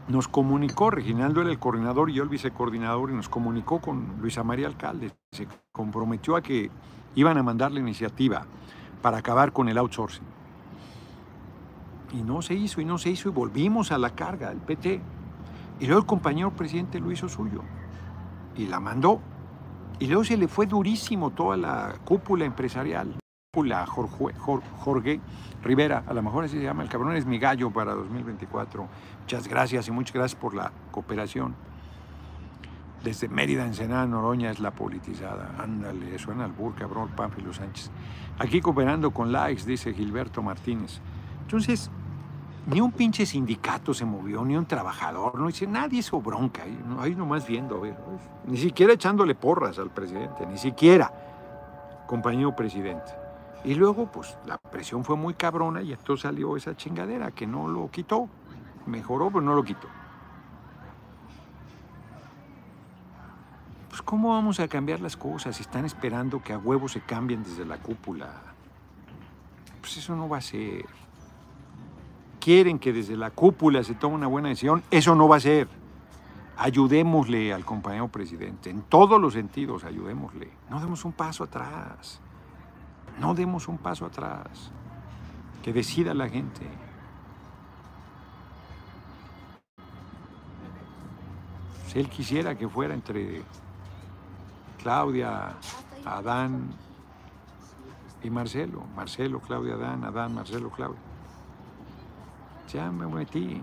[0.08, 4.42] nos comunicó, Reginaldo era el coordinador y yo el vicecoordinador, y nos comunicó con Luisa
[4.42, 5.12] María Alcalde.
[5.32, 6.70] Se comprometió a que
[7.14, 8.46] iban a mandar la iniciativa
[9.02, 10.24] para acabar con el outsourcing.
[12.14, 15.00] Y no se hizo, y no se hizo, y volvimos a la carga, el PT.
[15.80, 17.62] Y luego el compañero presidente lo hizo suyo.
[18.56, 19.20] Y la mandó.
[19.98, 23.18] Y luego se le fue durísimo toda la cúpula empresarial.
[23.86, 25.20] Jorge, Jor- Jorge
[25.62, 28.86] Rivera, a lo mejor así se llama, el cabrón es mi gallo para 2024.
[29.22, 31.54] Muchas gracias y muchas gracias por la cooperación.
[33.02, 35.54] Desde Mérida, Ensenada, Noroña es la politizada.
[35.58, 37.90] Ándale, suena al bur, cabrón, Pánfilo Sánchez.
[38.38, 41.00] Aquí cooperando con likes, dice Gilberto Martínez.
[41.42, 41.90] Entonces,
[42.70, 46.78] Ni un pinche sindicato se movió, ni un trabajador, no dice, nadie hizo bronca, ahí,
[46.86, 51.10] no- ahí nomás viendo, a ver, pues, ni siquiera echándole porras al presidente, ni siquiera,
[52.06, 53.10] compañero presidente.
[53.64, 57.68] Y luego, pues, la presión fue muy cabrona y entonces salió esa chingadera que no
[57.68, 58.28] lo quitó,
[58.86, 59.88] mejoró, pero no lo quitó.
[63.88, 67.42] Pues, ¿cómo vamos a cambiar las cosas si están esperando que a huevo se cambien
[67.42, 68.30] desde la cúpula?
[69.80, 70.86] Pues eso no va a ser
[72.48, 75.68] quieren que desde la cúpula se tome una buena decisión, eso no va a ser.
[76.56, 80.48] Ayudémosle al compañero presidente, en todos los sentidos, ayudémosle.
[80.70, 82.22] No demos un paso atrás.
[83.20, 84.70] No demos un paso atrás.
[85.62, 86.66] Que decida la gente.
[91.86, 93.42] Si él quisiera que fuera entre
[94.82, 95.54] Claudia,
[96.04, 96.70] Adán
[98.22, 98.84] y Marcelo.
[98.94, 101.08] Marcelo, Claudia, Adán, Adán, Marcelo, Claudia
[102.68, 103.62] ya me metí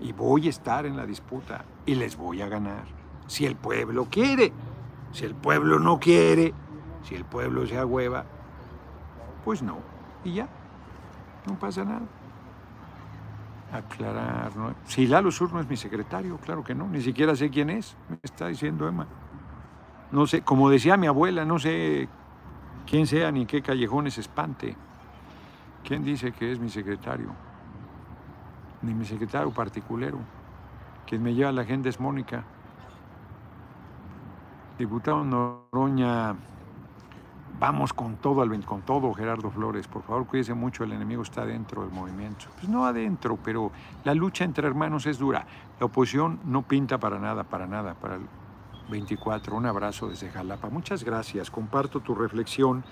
[0.00, 2.84] y voy a estar en la disputa y les voy a ganar.
[3.26, 4.52] Si el pueblo quiere,
[5.12, 6.54] si el pueblo no quiere,
[7.02, 8.24] si el pueblo se agüeva,
[9.44, 9.78] pues no.
[10.24, 10.48] Y ya,
[11.46, 12.02] no pasa nada.
[13.72, 14.74] Aclarar, ¿no?
[14.84, 17.96] Si Lalo Sur no es mi secretario, claro que no, ni siquiera sé quién es,
[18.08, 19.06] me está diciendo Emma.
[20.10, 22.08] No sé, como decía mi abuela, no sé
[22.86, 24.76] quién sea ni qué callejones espante.
[25.84, 27.30] ¿Quién dice que es mi secretario?
[28.82, 30.18] ni mi secretario particulero.
[31.06, 32.44] Quien me lleva la agenda es Mónica.
[34.78, 36.34] Diputado Noroña,
[37.58, 39.86] vamos con todo, con todo, Gerardo Flores.
[39.86, 42.46] Por favor, cuídese mucho, el enemigo está dentro del movimiento.
[42.56, 43.72] Pues no adentro, pero
[44.04, 45.46] la lucha entre hermanos es dura.
[45.78, 48.26] La oposición no pinta para nada, para nada, para el
[48.90, 49.56] 24.
[49.56, 50.68] Un abrazo desde Jalapa.
[50.68, 52.84] Muchas gracias, comparto tu reflexión.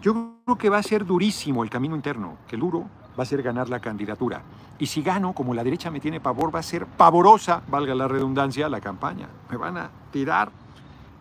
[0.00, 2.88] Yo creo que va a ser durísimo el camino interno, que duro
[3.20, 4.40] va a ser ganar la candidatura.
[4.78, 8.08] Y si gano, como la derecha me tiene pavor, va a ser pavorosa, valga la
[8.08, 9.28] redundancia, la campaña.
[9.50, 10.50] Me van a tirar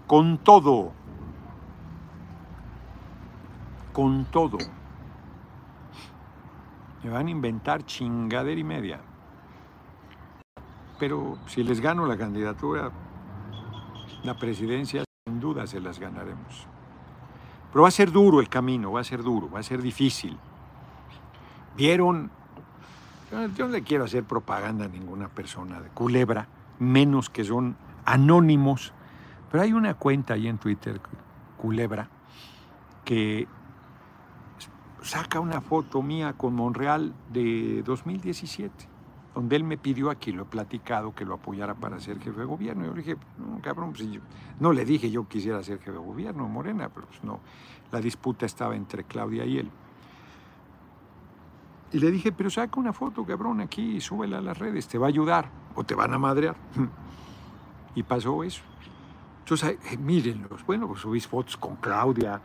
[0.08, 0.94] con todo.
[3.92, 4.60] Con todo.
[7.04, 9.02] Me van a inventar chingadera y media.
[11.00, 12.92] Pero si les gano la candidatura,
[14.24, 16.66] la presidencia, sin duda se las ganaremos.
[17.74, 20.40] Pero va a ser duro el camino, va a ser duro, va a ser difícil.
[21.80, 22.30] Vieron,
[23.32, 26.46] yo, no le quiero hacer propaganda a ninguna persona de Culebra,
[26.78, 28.92] menos que son anónimos,
[29.50, 31.00] pero hay una cuenta ahí en Twitter,
[31.56, 32.10] Culebra,
[33.06, 33.48] que
[35.02, 38.74] saca una foto mía con Monreal de 2017,
[39.34, 42.46] donde él me pidió aquí, lo he platicado, que lo apoyara para ser jefe de
[42.46, 42.84] gobierno.
[42.84, 44.06] Yo le dije, no, cabrón, pues
[44.60, 47.40] no le dije yo quisiera ser jefe de gobierno, Morena, pero pues no,
[47.90, 49.72] la disputa estaba entre Claudia y él.
[51.92, 54.98] Y le dije, pero saca una foto, cabrón, aquí y súbela a las redes, te
[54.98, 56.56] va a ayudar o te van a madrear.
[57.96, 58.62] Y pasó eso.
[59.40, 60.64] Entonces, eh, mírenlos.
[60.64, 62.40] Bueno, pues subís fotos con Claudia,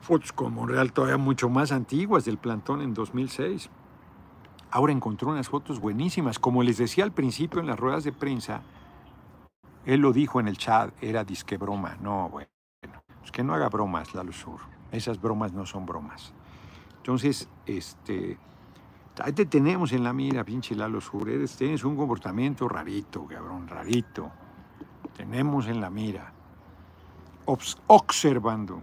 [0.00, 3.68] fotos con Monreal todavía mucho más antiguas del plantón en 2006.
[4.70, 6.38] Ahora encontró unas fotos buenísimas.
[6.38, 8.62] Como les decía al principio en las ruedas de prensa,
[9.84, 11.96] él lo dijo en el chat, era disque broma.
[12.00, 12.48] No, bueno,
[13.18, 14.60] pues que no haga bromas, Lalo Sur.
[14.92, 16.32] Esas bromas no son bromas.
[16.98, 18.38] Entonces, este,
[19.22, 21.28] ahí te tenemos en la mira, pinche Lalo Sur.
[21.28, 24.30] Eres, tienes un comportamiento rarito, cabrón, rarito.
[25.16, 26.32] Tenemos en la mira.
[27.46, 28.80] Obs- observando.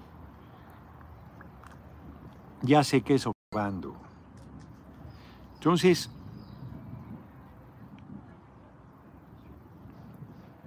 [2.61, 3.95] Ya sé que es observando.
[5.55, 6.09] Entonces,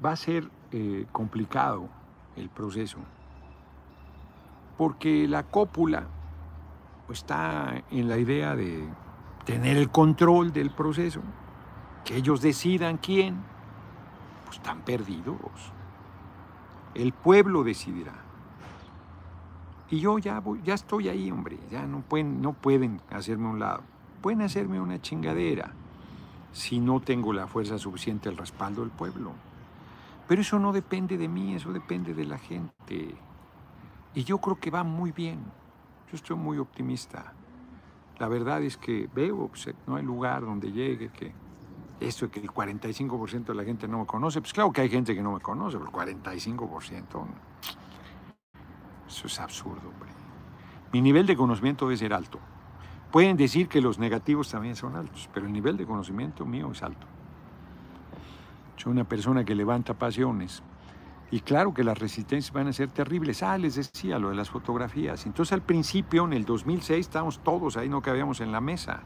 [0.05, 1.88] va a ser eh, complicado
[2.37, 2.98] el proceso,
[4.77, 6.07] porque la cópula
[7.07, 8.88] pues, está en la idea de
[9.44, 11.20] tener el control del proceso,
[12.04, 13.37] que ellos decidan quién,
[14.44, 15.38] pues están perdidos.
[16.94, 18.14] El pueblo decidirá.
[19.90, 23.59] Y yo ya, voy, ya estoy ahí, hombre, ya no pueden, no pueden hacerme un
[23.59, 23.83] lado.
[24.22, 25.72] Pueden hacerme una chingadera
[26.52, 29.33] si no tengo la fuerza suficiente, el respaldo del pueblo.
[30.27, 33.14] Pero eso no depende de mí, eso depende de la gente.
[34.14, 35.40] Y yo creo que va muy bien.
[36.10, 37.33] Yo estoy muy optimista.
[38.19, 41.33] La verdad es que veo, pues, no hay lugar donde llegue, que
[42.00, 45.15] esto que el 45% de la gente no me conoce, pues claro que hay gente
[45.15, 47.27] que no me conoce, pero el 45%,
[49.08, 50.10] eso es absurdo, hombre.
[50.92, 52.38] Mi nivel de conocimiento debe ser alto.
[53.10, 56.83] Pueden decir que los negativos también son altos, pero el nivel de conocimiento mío es
[56.83, 57.06] alto.
[58.77, 60.62] Soy una persona que levanta pasiones,
[61.31, 63.42] Y claro que las resistencias van a ser terribles.
[63.42, 65.27] Ah, les decía lo de las fotografías.
[65.27, 69.02] Entonces al principio, en el 2006, estábamos todos ahí, no cabíamos en la mesa.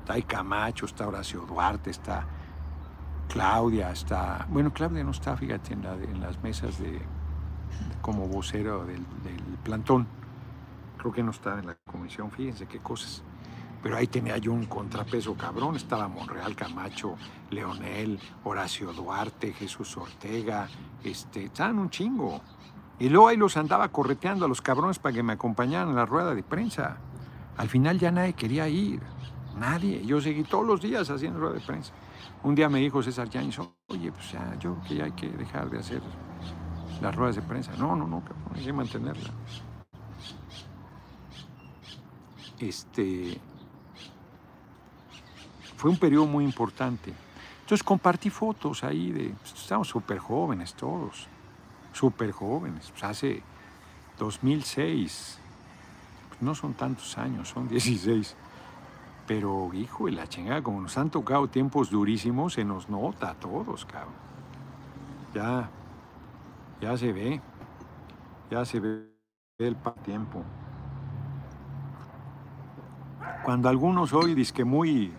[0.00, 2.26] Está ahí Camacho, está Horacio Duarte, está
[3.28, 4.46] Claudia, está...
[4.50, 7.00] Bueno, Claudia no está, fíjate, en, las mesas de,
[8.00, 9.04] como vocero del
[9.62, 10.06] plantón.
[10.98, 13.22] Creo que no está en la comisión, fíjense qué cosas.
[13.82, 15.76] Pero ahí tenía yo un contrapeso cabrón.
[15.76, 17.16] Estaba Monreal, Camacho,
[17.50, 20.68] Leonel, Horacio Duarte, Jesús Ortega.
[21.04, 22.40] Este, estaban un chingo.
[22.98, 26.06] Y luego ahí los andaba correteando a los cabrones para que me acompañaran a la
[26.06, 26.98] rueda de prensa.
[27.56, 29.00] Al final ya nadie quería ir.
[29.56, 30.04] Nadie.
[30.04, 31.92] Yo seguí todos los días haciendo rueda de prensa.
[32.42, 33.58] Un día me dijo César Yáñez,
[33.88, 36.02] oye, pues ya, yo creo que ya hay que dejar de hacer
[37.00, 37.72] las ruedas de prensa.
[37.78, 39.30] No, no, no, cabrón, hay que mantenerla.
[42.58, 43.40] Este,
[45.78, 47.14] fue un periodo muy importante.
[47.60, 51.28] Entonces compartí fotos ahí de, pues, estábamos súper jóvenes todos,
[51.92, 52.90] súper jóvenes.
[52.90, 53.42] Pues hace
[54.18, 55.38] 2006,
[56.28, 58.34] pues no son tantos años, son 16.
[59.28, 63.34] Pero, hijo de la chingada, como nos han tocado tiempos durísimos, se nos nota a
[63.34, 64.14] todos, cabrón.
[65.32, 65.70] Ya,
[66.80, 67.40] ya se ve,
[68.50, 69.06] ya se ve
[69.58, 70.42] el tiempo.
[73.44, 75.12] Cuando algunos hoy dicen que muy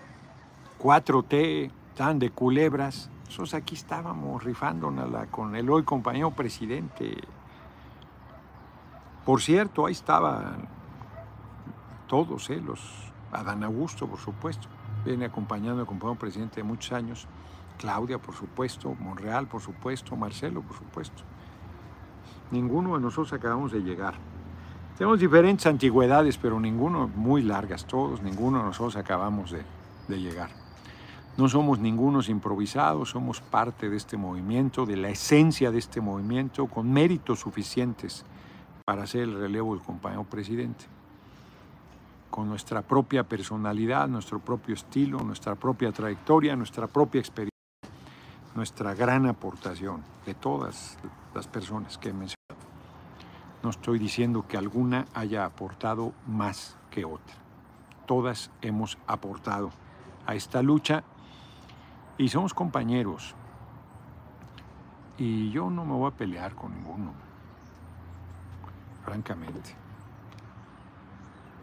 [0.79, 7.17] 4T, tan de culebras, nosotros aquí estábamos rifándonos con el hoy compañero presidente.
[9.25, 10.67] Por cierto, ahí estaban
[12.07, 12.59] todos, ¿eh?
[12.59, 12.79] los
[13.31, 14.67] Adán Augusto, por supuesto,
[15.05, 17.27] viene acompañando al compañero presidente de muchos años,
[17.77, 21.23] Claudia, por supuesto, Monreal, por supuesto, Marcelo, por supuesto.
[22.51, 24.15] Ninguno de nosotros acabamos de llegar.
[24.97, 29.63] Tenemos diferentes antigüedades, pero ninguno muy largas, todos, ninguno de nosotros acabamos de,
[30.07, 30.58] de llegar.
[31.37, 36.67] No somos ningunos improvisados, somos parte de este movimiento, de la esencia de este movimiento,
[36.67, 38.25] con méritos suficientes
[38.85, 40.85] para hacer el relevo del compañero presidente.
[42.29, 47.49] Con nuestra propia personalidad, nuestro propio estilo, nuestra propia trayectoria, nuestra propia experiencia,
[48.55, 50.97] nuestra gran aportación de todas
[51.33, 52.35] las personas que he mencionado.
[53.63, 57.35] No estoy diciendo que alguna haya aportado más que otra.
[58.05, 59.69] Todas hemos aportado
[60.25, 61.03] a esta lucha
[62.19, 63.33] y somos compañeros.
[65.17, 67.13] Y yo no me voy a pelear con ninguno,
[69.03, 69.75] francamente.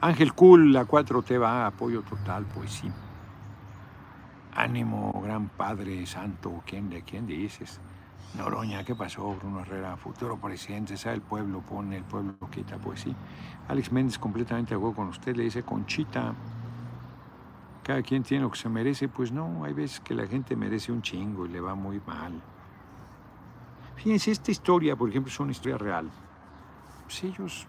[0.01, 2.91] Ángel Cool, la 4T va, apoyo total, pues sí.
[4.55, 7.79] Ánimo, gran Padre Santo, ¿quién de quién dices?
[8.35, 9.35] Noroña, ¿qué pasó?
[9.35, 13.15] Bruno Herrera, futuro presidente, sabe el pueblo, pone, el pueblo quita, pues sí.
[13.69, 16.35] Alex Méndez, completamente acuerdo con usted, le dice Conchita,
[17.87, 20.91] cada quien tiene lo que se merece, pues no, hay veces que la gente merece
[20.91, 22.43] un chingo y le va muy mal.
[23.95, 26.11] Fíjense, esta historia, por ejemplo, es una historia real.
[27.05, 27.69] Pues ellos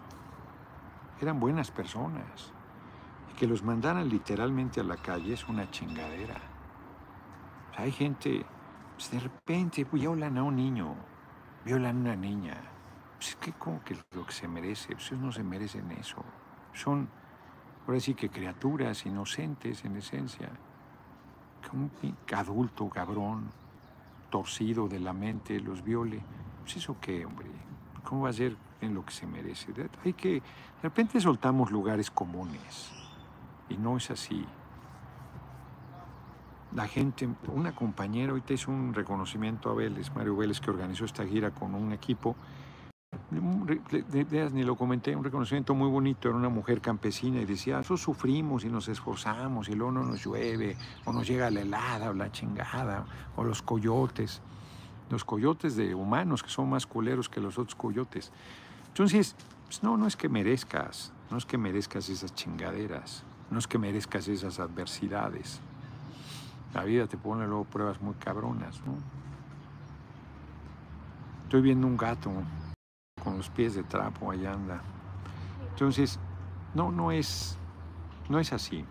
[1.20, 2.52] eran buenas personas.
[3.30, 6.40] Y que los mandaran literalmente a la calle es una chingadera.
[7.76, 8.44] Hay gente,
[8.96, 10.96] pues de repente violan a un niño,
[11.64, 12.56] violan a una niña.
[13.14, 16.24] Pues es que como que lo que se merece, pues ellos no se merecen eso.
[16.72, 17.08] Son,
[17.88, 20.50] ahora sí que criaturas inocentes en esencia.
[21.62, 21.90] Que un
[22.36, 23.50] adulto cabrón,
[24.30, 26.20] torcido de la mente, los viole.
[26.60, 27.48] Pues eso qué, hombre.
[28.04, 29.72] ¿Cómo va a ser en lo que se merece?
[30.04, 30.42] Hay que, de
[30.82, 32.92] repente soltamos lugares comunes.
[33.70, 34.44] Y no es así.
[36.74, 41.24] La gente, una compañera, ahorita hizo un reconocimiento a Vélez, Mario Vélez, que organizó esta
[41.26, 42.36] gira con un equipo.
[43.30, 48.64] Ni lo comenté, un reconocimiento muy bonito, era una mujer campesina y decía, nosotros sufrimos
[48.64, 52.32] y nos esforzamos y luego no nos llueve, o nos llega la helada o la
[52.32, 53.04] chingada,
[53.36, 54.40] o los coyotes,
[55.10, 58.32] los coyotes de humanos que son más culeros que los otros coyotes.
[58.88, 63.66] Entonces, pues no, no es que merezcas, no es que merezcas esas chingaderas, no es
[63.66, 65.60] que merezcas esas adversidades.
[66.72, 68.94] La vida te pone luego pruebas muy cabronas, ¿no?
[71.44, 72.30] Estoy viendo un gato
[73.28, 74.80] con los pies de trapo, allá anda.
[75.70, 76.18] Entonces,
[76.74, 77.58] no, no es,
[78.30, 78.86] no es así.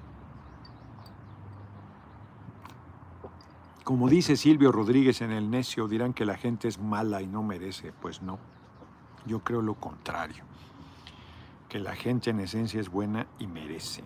[3.83, 7.41] Como dice Silvio Rodríguez en El Necio, dirán que la gente es mala y no
[7.41, 7.93] merece.
[7.93, 8.37] Pues no,
[9.25, 10.43] yo creo lo contrario,
[11.67, 14.03] que la gente en esencia es buena y merece.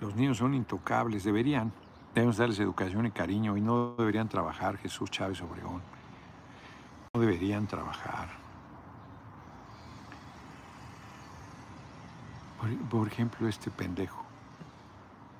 [0.00, 1.72] Los niños son intocables, deberían,
[2.14, 5.82] debemos darles educación y cariño y no deberían trabajar Jesús Chávez Obregón.
[7.12, 8.28] No deberían trabajar.
[12.88, 14.22] Por, ejemplo, este pendejo,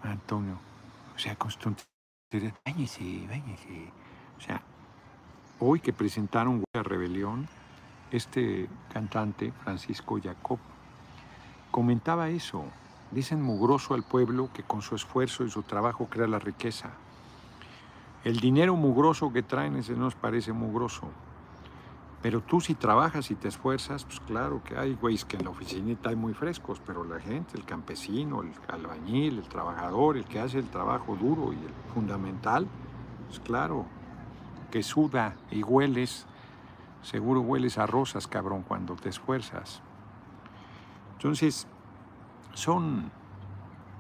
[0.03, 0.59] Antonio,
[1.15, 1.53] o sea, con
[2.65, 3.93] báñese, báñese.
[4.37, 4.63] O sea,
[5.61, 7.47] hoy que presentaron la rebelión,
[8.11, 10.59] este cantante, Francisco Jacob,
[11.71, 12.65] comentaba eso.
[13.13, 16.91] Dicen mugroso al pueblo que con su esfuerzo y su trabajo crea la riqueza.
[18.25, 21.09] El dinero mugroso que traen ese nos parece mugroso.
[22.23, 25.51] Pero tú si trabajas y te esfuerzas, pues claro que hay güeyes que en la
[25.51, 30.39] oficinita hay muy frescos, pero la gente, el campesino, el albañil, el trabajador, el que
[30.39, 32.67] hace el trabajo duro y el fundamental,
[33.27, 33.87] pues claro,
[34.71, 36.27] que suda y hueles,
[37.01, 39.81] seguro hueles a rosas, cabrón, cuando te esfuerzas.
[41.13, 41.67] Entonces,
[42.53, 43.11] son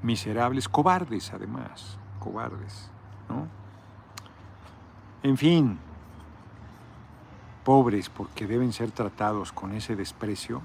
[0.02, 2.90] miserables, cobardes además, cobardes,
[3.30, 3.48] ¿no?
[5.22, 5.78] En fin,
[7.64, 10.62] pobres porque deben ser tratados con ese desprecio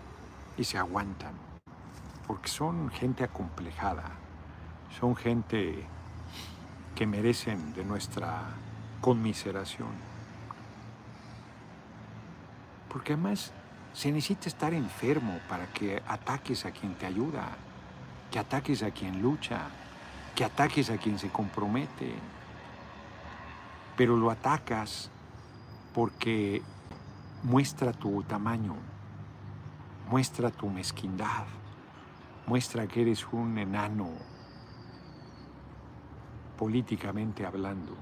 [0.57, 1.33] y se aguantan,
[2.27, 4.11] porque son gente acomplejada,
[4.99, 5.85] son gente
[6.95, 8.43] que merecen de nuestra
[9.01, 9.89] conmiseración.
[12.89, 13.51] Porque además
[13.93, 17.49] se necesita estar enfermo para que ataques a quien te ayuda,
[18.31, 19.67] que ataques a quien lucha,
[20.33, 22.13] que ataques a quien se compromete.
[23.97, 25.09] Pero lo atacas
[25.93, 26.61] porque
[27.45, 28.75] muestra tu tamaño,
[30.09, 31.45] muestra tu mezquindad,
[32.47, 34.09] muestra que eres un enano,
[36.57, 37.95] políticamente hablando,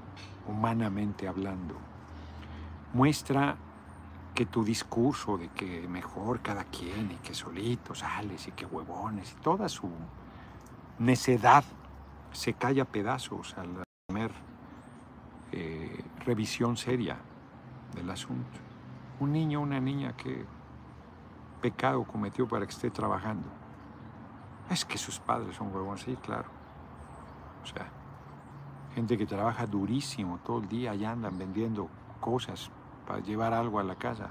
[0.48, 1.74] humanamente hablando.
[2.94, 3.56] Muestra
[4.34, 9.32] que tu discurso de que mejor cada quien y que solito sales y que huevones
[9.32, 9.90] y toda su
[10.98, 11.64] necedad
[12.32, 14.32] se cae a pedazos al primer
[15.52, 17.18] eh, revisión seria
[17.94, 18.73] del asunto
[19.20, 20.44] un niño o una niña que
[21.60, 23.48] pecado cometió para que esté trabajando.
[24.70, 26.48] Es que sus padres son huevones, sí, claro.
[27.62, 27.88] O sea,
[28.94, 31.88] gente que trabaja durísimo todo el día y andan vendiendo
[32.20, 32.70] cosas
[33.06, 34.30] para llevar algo a la casa.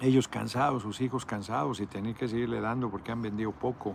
[0.00, 3.94] Ellos cansados, sus hijos cansados y tener que seguirle dando porque han vendido poco,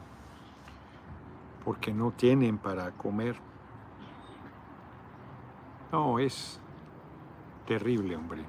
[1.64, 3.38] porque no tienen para comer.
[5.92, 6.60] No, es,
[7.66, 8.44] terrible, hombre.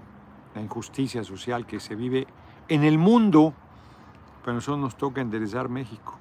[0.55, 2.27] La injusticia social que se vive
[2.69, 3.53] en el mundo,
[4.41, 6.19] pero a nosotros nos toca enderezar México.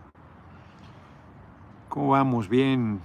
[1.89, 2.49] ¿Cómo vamos?
[2.49, 2.99] Bien.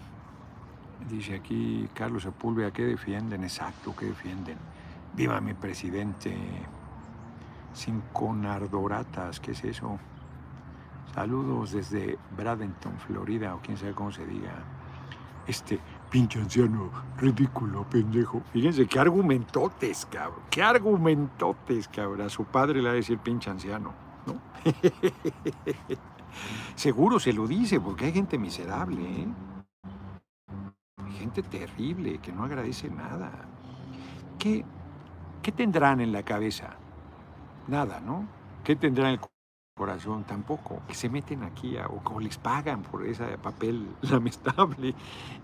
[1.08, 3.44] Dice aquí Carlos Sepúlveda, ¿qué defienden?
[3.44, 4.58] Exacto, ¿qué defienden?
[5.14, 6.36] Viva mi presidente.
[7.72, 9.98] Sin conardoratas, ¿qué es eso?
[11.14, 14.52] Saludos desde Bradenton, Florida, o quién sabe cómo se diga.
[15.46, 15.80] Este,
[16.10, 18.40] Pinche anciano, ridículo, pendejo.
[18.52, 20.40] Fíjense, qué argumentotes, cabrón.
[20.50, 22.22] Qué argumentotes, cabrón.
[22.22, 23.92] A su padre le va a decir pinche anciano,
[24.26, 24.40] ¿no?
[26.76, 29.28] Seguro se lo dice, porque hay gente miserable, ¿eh?
[31.18, 33.30] Gente terrible que no agradece nada.
[34.38, 34.64] ¿Qué,
[35.42, 36.76] ¿Qué tendrán en la cabeza?
[37.66, 38.26] Nada, ¿no?
[38.64, 39.20] ¿Qué tendrán en el
[39.78, 44.94] corazón tampoco, se meten aquí o como les pagan por ese papel lamentable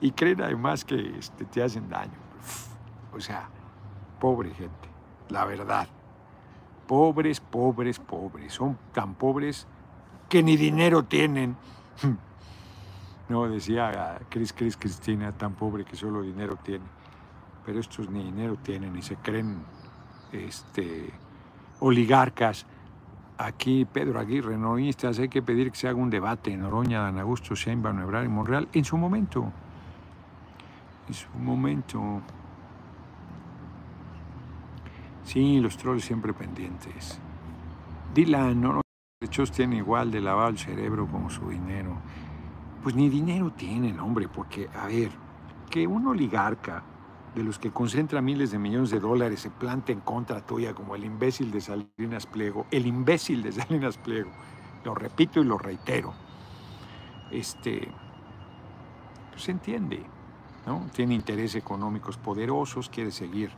[0.00, 2.18] y creen además que este, te hacen daño.
[3.14, 3.48] O sea,
[4.18, 4.88] pobre gente,
[5.28, 5.88] la verdad.
[6.88, 8.52] Pobres, pobres, pobres.
[8.52, 9.66] Son tan pobres
[10.28, 11.56] que ni dinero tienen.
[13.26, 16.84] No, decía Cris Cris Cristina, tan pobre que solo dinero tiene.
[17.64, 19.64] Pero estos ni dinero tienen y se creen
[20.30, 21.10] este,
[21.80, 22.66] oligarcas
[23.38, 27.18] aquí Pedro Aguirre, noroñistas, hay que pedir que se haga un debate en Oroña, Dan
[27.18, 29.52] Augusto, Sheinbaum, Ebrard y Monreal en su momento.
[31.08, 32.22] En su momento.
[35.24, 37.18] Sí, los trolls siempre pendientes.
[38.14, 38.80] Dylan, no,
[39.20, 41.96] hechos tiene igual de lavado el cerebro como su dinero.
[42.82, 45.10] Pues ni dinero tienen, hombre, porque, a ver,
[45.70, 46.82] que un oligarca
[47.34, 50.94] de los que concentra miles de millones de dólares se planta en contra tuya como
[50.94, 54.30] el imbécil de Salinas Pliego, el imbécil de Salinas Pliego,
[54.84, 56.14] lo repito y lo reitero,
[57.30, 57.88] este,
[59.30, 60.04] pues se entiende,
[60.66, 60.86] ¿no?
[60.94, 63.50] Tiene intereses económicos poderosos, quiere seguir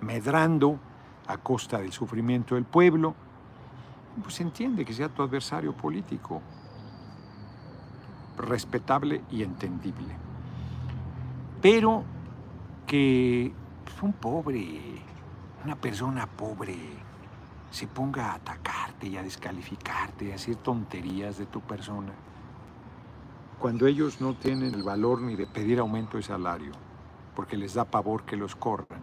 [0.00, 0.78] medrando
[1.26, 3.14] a costa del sufrimiento del pueblo,
[4.22, 6.40] pues se entiende que sea tu adversario político,
[8.36, 10.14] respetable y entendible.
[11.60, 12.04] Pero
[12.86, 13.52] que
[13.84, 15.02] pues, un pobre,
[15.64, 16.76] una persona pobre,
[17.70, 22.12] se ponga a atacarte y a descalificarte, a decir tonterías de tu persona,
[23.58, 26.72] cuando ellos no tienen el valor ni de pedir aumento de salario,
[27.34, 29.00] porque les da pavor que los corran,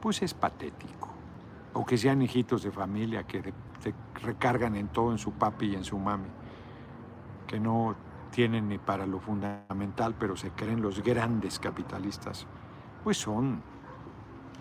[0.00, 1.08] pues es patético.
[1.72, 5.74] O que sean hijitos de familia que se recargan en todo, en su papi y
[5.76, 6.28] en su mami,
[7.46, 7.94] que no
[8.32, 12.46] tienen ni para lo fundamental, pero se creen los grandes capitalistas
[13.02, 13.62] pues son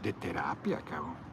[0.01, 1.29] de terapia, cabrón.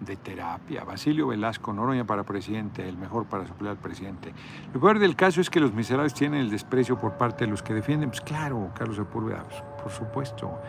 [0.00, 0.84] De terapia.
[0.84, 4.34] Basilio Velasco, Noroña para presidente, el mejor para suplir al presidente.
[4.74, 7.62] Lo peor del caso es que los miserables tienen el desprecio por parte de los
[7.62, 8.10] que defienden.
[8.10, 10.60] Pues claro, Carlos Sepúlveda, pues, por supuesto.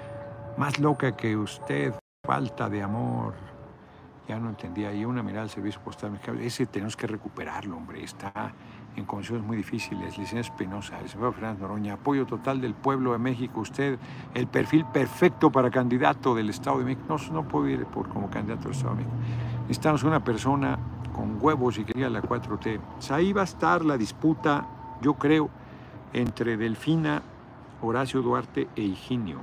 [0.58, 1.94] Más loca que usted,
[2.26, 3.34] falta de amor.
[4.30, 4.94] Ya no entendía.
[4.94, 6.40] Y una mirada al servicio postal mexicano.
[6.40, 8.04] Ese tenemos que recuperarlo, hombre.
[8.04, 8.54] Está
[8.98, 10.18] en condiciones muy difíciles.
[10.18, 13.62] Licencia Espinosa, licenciado Fernández Noroña, apoyo total del pueblo de México.
[13.62, 13.98] Usted,
[14.34, 17.06] el perfil perfecto para candidato del Estado de México.
[17.08, 19.16] No, no puedo ir por, como candidato del Estado de México.
[19.62, 20.80] Necesitamos una persona
[21.14, 22.80] con huevos y que diga la 4T.
[22.98, 24.68] O sea, ahí va a estar la disputa,
[25.02, 25.50] yo creo,
[26.14, 27.22] entre Delfina,
[27.82, 29.40] Horacio Duarte e Higinio.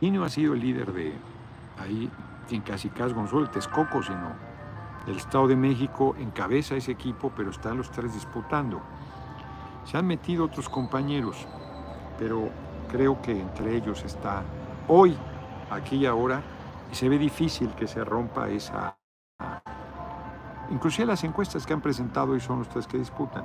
[0.00, 1.12] Higinio ha sido el líder de
[1.78, 2.10] ahí,
[2.50, 4.45] en casi no solo el Texcoco, sino
[5.06, 8.80] el Estado de México encabeza ese equipo, pero están los tres disputando.
[9.84, 11.46] Se han metido otros compañeros,
[12.18, 12.50] pero
[12.88, 14.42] creo que entre ellos está
[14.88, 15.16] hoy,
[15.70, 16.42] aquí y ahora,
[16.90, 18.96] y se ve difícil que se rompa esa...
[20.70, 23.44] Inclusive las encuestas que han presentado hoy son los tres que disputan.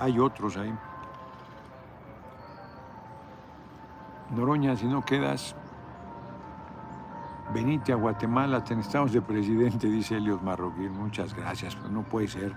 [0.00, 0.76] Hay otros ahí.
[4.30, 5.54] Noroña, si no quedas,
[7.54, 10.92] venite a Guatemala, te necesitamos de presidente, dice Elios Marroquín.
[10.92, 12.54] Muchas gracias, pero no puede ser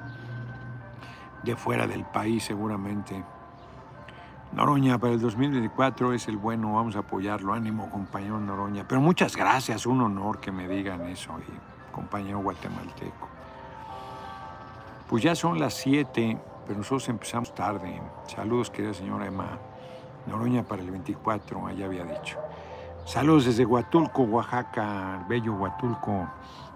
[1.43, 3.23] de fuera del país seguramente.
[4.51, 7.53] Noroña, para el 2024 es el bueno, vamos a apoyarlo.
[7.53, 8.87] Ánimo, compañero Noroña.
[8.87, 11.33] Pero muchas gracias, un honor que me digan eso,
[11.91, 13.27] compañero guatemalteco.
[15.07, 18.01] Pues ya son las 7, pero nosotros empezamos tarde.
[18.27, 19.57] Saludos, querida señora Emma.
[20.27, 22.37] Noroña para el 24, allá había dicho.
[23.05, 26.27] Saludos desde Huatulco, Oaxaca, bello Huatulco.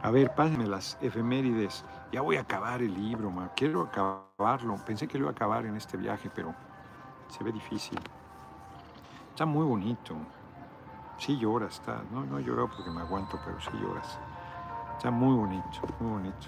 [0.02, 1.86] A ver, pásenme las efemérides.
[2.12, 3.52] Ya voy a acabar el libro, ma.
[3.56, 4.76] quiero acabarlo.
[4.86, 6.54] Pensé que lo iba a acabar en este viaje, pero
[7.28, 8.00] se ve difícil.
[9.30, 10.16] Está muy bonito.
[11.18, 12.02] Sí lloras, está.
[12.12, 14.20] No, no lloro porque me aguanto, pero sí lloras.
[14.98, 16.48] Está muy bonito, muy bonito.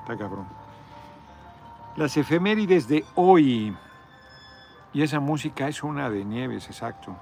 [0.00, 0.46] Está cabrón.
[1.96, 3.76] Las efemérides de hoy.
[4.96, 7.14] Y esa música es una de Nieves, exacto.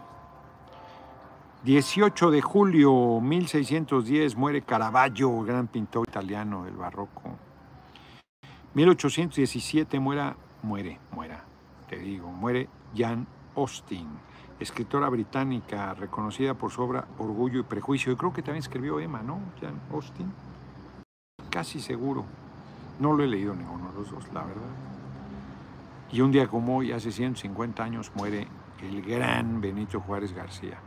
[1.64, 7.36] 18 de julio 1610 muere Caravaggio, gran pintor italiano del barroco.
[8.74, 11.42] 1817 muera, muere, muera,
[11.88, 14.06] te digo, muere Jan Austen,
[14.60, 18.12] escritora británica reconocida por su obra Orgullo y Prejuicio.
[18.12, 19.40] Y creo que también escribió Emma, ¿no?
[19.60, 20.32] Jan Austen.
[21.50, 22.24] Casi seguro.
[23.00, 24.93] No lo he leído ninguno de los dos, la verdad.
[26.14, 28.46] Y un día como hoy, hace 150 años, muere
[28.80, 30.78] el gran Benito Juárez García.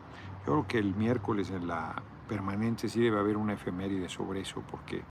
[0.45, 4.63] Yo creo que el miércoles en la permanente sí debe haber una efeméride sobre eso,
[4.71, 5.03] porque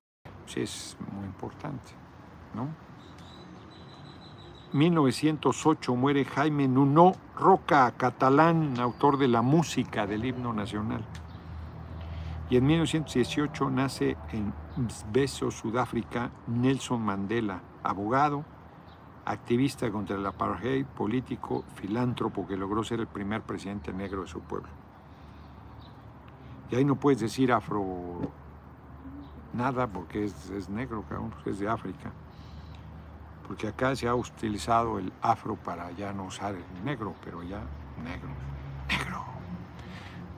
[0.42, 1.92] pues, es muy importante,
[2.54, 2.68] ¿no?
[4.72, 11.04] 1908 muere Jaime Nuno Roca, catalán, autor de la música del himno nacional.
[12.48, 14.54] Y en 1918 nace en
[15.12, 18.55] Beso, Sudáfrica, Nelson Mandela, abogado,
[19.26, 24.40] activista contra el apartheid, político, filántropo que logró ser el primer presidente negro de su
[24.40, 24.68] pueblo.
[26.70, 28.30] Y ahí no puedes decir afro
[29.52, 31.04] nada porque es, negro,
[31.44, 32.12] es de África.
[33.46, 37.60] Porque acá se ha utilizado el afro para ya no usar el negro, pero ya
[38.02, 38.28] negro,
[38.88, 39.24] negro.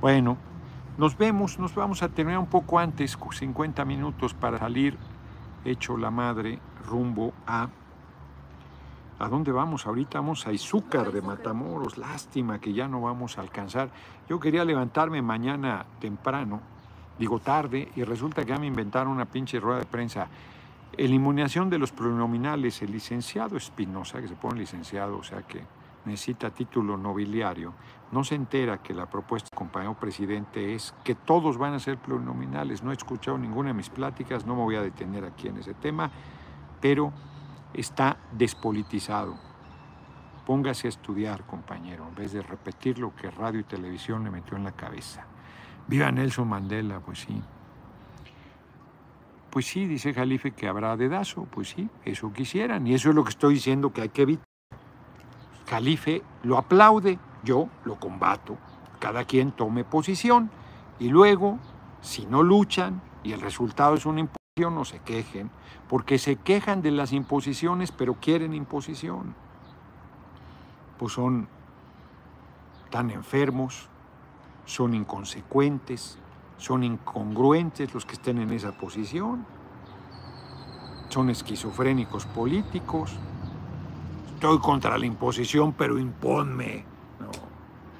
[0.00, 0.36] Bueno,
[0.96, 4.98] nos vemos, nos vamos a tener un poco antes, 50 minutos para salir
[5.64, 7.68] hecho la madre rumbo a
[9.20, 9.84] ¿A dónde vamos?
[9.84, 11.98] Ahorita vamos a Izúcar de Matamoros.
[11.98, 13.90] Lástima que ya no vamos a alcanzar.
[14.28, 16.60] Yo quería levantarme mañana temprano,
[17.18, 20.28] digo tarde, y resulta que ya me inventaron una pinche rueda de prensa.
[20.96, 22.80] Eliminación de los pronominales.
[22.80, 25.64] El licenciado Espinosa, que se pone licenciado, o sea que
[26.04, 27.74] necesita título nobiliario,
[28.12, 31.98] no se entera que la propuesta del compañero presidente es que todos van a ser
[31.98, 32.84] plurinominales.
[32.84, 35.74] No he escuchado ninguna de mis pláticas, no me voy a detener aquí en ese
[35.74, 36.08] tema,
[36.80, 37.12] pero
[37.74, 39.36] está despolitizado.
[40.46, 44.56] Póngase a estudiar, compañero, en vez de repetir lo que radio y televisión le metió
[44.56, 45.26] en la cabeza.
[45.86, 47.42] Viva Nelson Mandela, pues sí.
[49.50, 53.24] Pues sí, dice Jalife que habrá dedazo, pues sí, eso quisieran, y eso es lo
[53.24, 54.44] que estoy diciendo que hay que evitar.
[55.66, 58.56] Jalife lo aplaude, yo lo combato,
[58.98, 60.50] cada quien tome posición,
[60.98, 61.58] y luego,
[62.00, 64.18] si no luchan y el resultado es un
[64.58, 65.50] no se quejen,
[65.88, 69.34] porque se quejan de las imposiciones, pero quieren imposición.
[70.98, 71.48] Pues son
[72.90, 73.88] tan enfermos,
[74.64, 76.18] son inconsecuentes,
[76.56, 79.46] son incongruentes los que estén en esa posición,
[81.08, 83.16] son esquizofrénicos políticos,
[84.34, 86.84] estoy contra la imposición, pero imponme.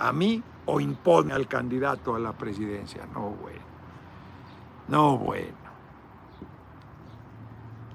[0.01, 3.07] A mí o impone al candidato a la presidencia.
[3.13, 3.61] No, bueno.
[4.89, 5.68] No, bueno.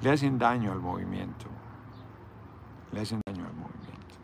[0.03, 1.45] Le hacen daño al movimiento.
[2.91, 4.17] Le hacen daño al movimiento.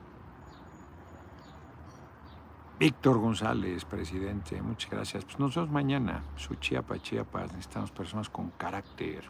[2.77, 5.23] Víctor González, presidente, muchas gracias.
[5.23, 9.23] Pues nosotros mañana, su Chiapa, Chiapas, necesitamos personas con carácter.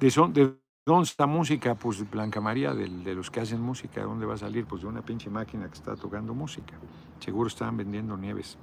[0.00, 1.76] ¿De, son, de dónde está música?
[1.76, 4.66] Pues Blanca María, de, de los que hacen música, ¿de dónde va a salir?
[4.66, 6.74] Pues de una pinche máquina que está tocando música.
[7.20, 8.58] Seguro estaban vendiendo nieves.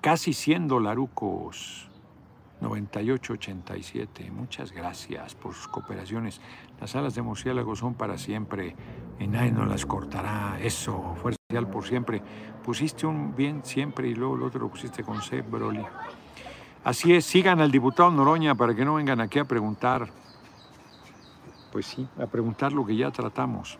[0.00, 1.91] Casi 100 dolarucos.
[2.62, 4.30] 9887.
[4.30, 6.40] Muchas gracias por sus cooperaciones.
[6.80, 8.74] Las alas de murciélago son para siempre
[9.18, 10.58] y nadie nos las cortará.
[10.60, 11.38] Eso, fuerza
[11.70, 12.22] por siempre.
[12.64, 15.84] Pusiste un bien siempre y luego el otro lo pusiste con C, Broly.
[16.84, 20.08] Así es, sigan al diputado Noroña para que no vengan aquí a preguntar.
[21.70, 23.78] Pues sí, a preguntar lo que ya tratamos.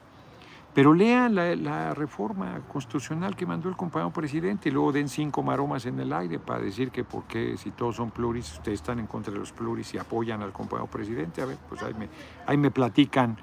[0.74, 5.84] Pero lean la, reforma constitucional que mandó el compañero presidente y luego den cinco maromas
[5.84, 9.06] en el aire para decir que por qué, si todos son pluris, ustedes están en
[9.06, 11.42] contra de los pluris y apoyan al compañero presidente.
[11.42, 12.08] A ver, pues ahí me,
[12.46, 13.36] ahí me platican.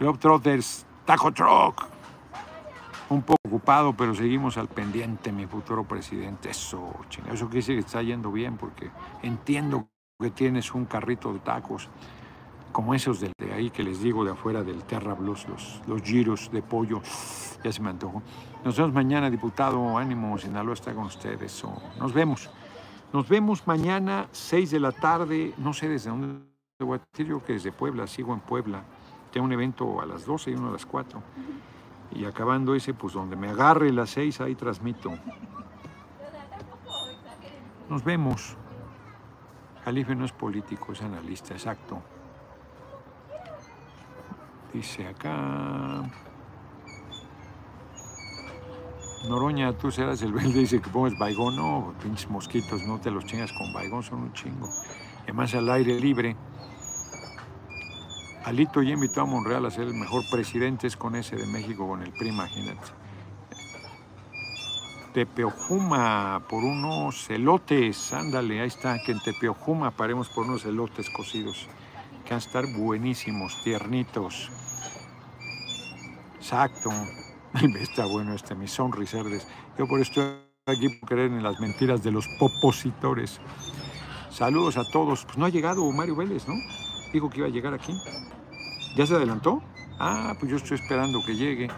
[0.00, 1.86] Globetrotters, Taco Truck.
[3.10, 6.50] Un poco ocupado, pero seguimos al pendiente, mi futuro presidente.
[6.50, 7.32] Eso, chinga.
[7.32, 8.90] Eso quiere decir que está yendo bien, porque
[9.22, 9.88] entiendo
[10.20, 11.88] que tienes un carrito de tacos
[12.72, 16.50] como esos de ahí que les digo de afuera del Terra Blues, los, los giros
[16.52, 17.00] de pollo,
[17.62, 18.22] ya se me antojó.
[18.64, 21.64] Nos vemos mañana, diputado, ánimo, Sinaloa está con ustedes.
[21.98, 22.50] Nos vemos.
[23.12, 26.40] Nos vemos mañana, 6 de la tarde, no sé desde dónde
[26.80, 28.82] voy a yo que desde Puebla, sigo en Puebla.
[29.32, 31.22] Tengo un evento a las 12 y uno a las 4.
[32.12, 35.12] Y acabando ese, pues donde me agarre las 6, ahí transmito.
[37.88, 38.56] Nos vemos.
[39.84, 42.02] Calife no es político, es analista, exacto.
[44.72, 46.02] Dice acá.
[49.26, 51.56] Noroña, tú serás el verde, dice que pongas baigón.
[51.56, 54.68] No, pinches mosquitos, no te los chingas con baigón, son un chingo.
[55.24, 56.36] Además, al aire libre.
[58.44, 61.86] Alito ya invitó a Monreal a ser el mejor presidente, es con ese de México,
[61.86, 62.88] con el PRI, imagínate.
[65.12, 71.68] Tepeojuma por unos elotes, ándale, ahí está, que en Tepeojuma paremos por unos elotes cocidos
[72.28, 74.50] que a estar buenísimos, tiernitos.
[76.36, 76.90] Exacto.
[77.80, 79.48] Está bueno este, mis sonriserdes.
[79.78, 80.20] Yo por esto
[80.66, 83.40] aquí por creer en las mentiras de los popositores.
[84.28, 85.24] Saludos a todos.
[85.24, 86.54] Pues no ha llegado Mario Vélez, ¿no?
[87.14, 87.98] Dijo que iba a llegar aquí.
[88.94, 89.62] ¿Ya se adelantó?
[89.98, 91.68] Ah, pues yo estoy esperando que llegue.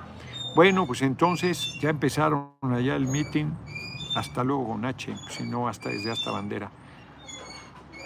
[0.56, 3.52] Bueno, pues entonces ya empezaron allá el meeting.
[4.16, 6.72] Hasta luego H, si no, hasta desde hasta bandera.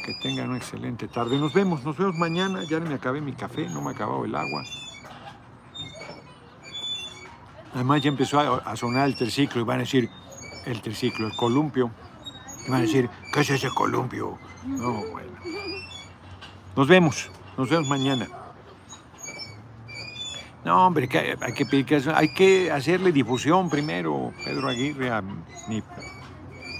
[0.04, 1.38] Que tengan una excelente tarde.
[1.38, 2.62] Nos vemos, nos vemos mañana.
[2.64, 4.62] Ya me acabé mi café, no me ha acabado el agua.
[7.72, 10.10] Además ya empezó a, sonar el triciclo y van a decir,
[10.66, 11.90] el triciclo, el columpio.
[12.66, 14.38] Y van a decir, ¿qué es ese columpio?
[14.66, 15.32] No, bueno.
[16.76, 18.28] Nos vemos, nos vemos mañana.
[20.66, 21.08] No, hombre,
[21.40, 25.82] hay, que pedir que hay que hacerle difusión primero, Pedro Aguirre, a mi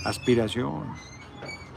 [0.04, 1.13] aspiración.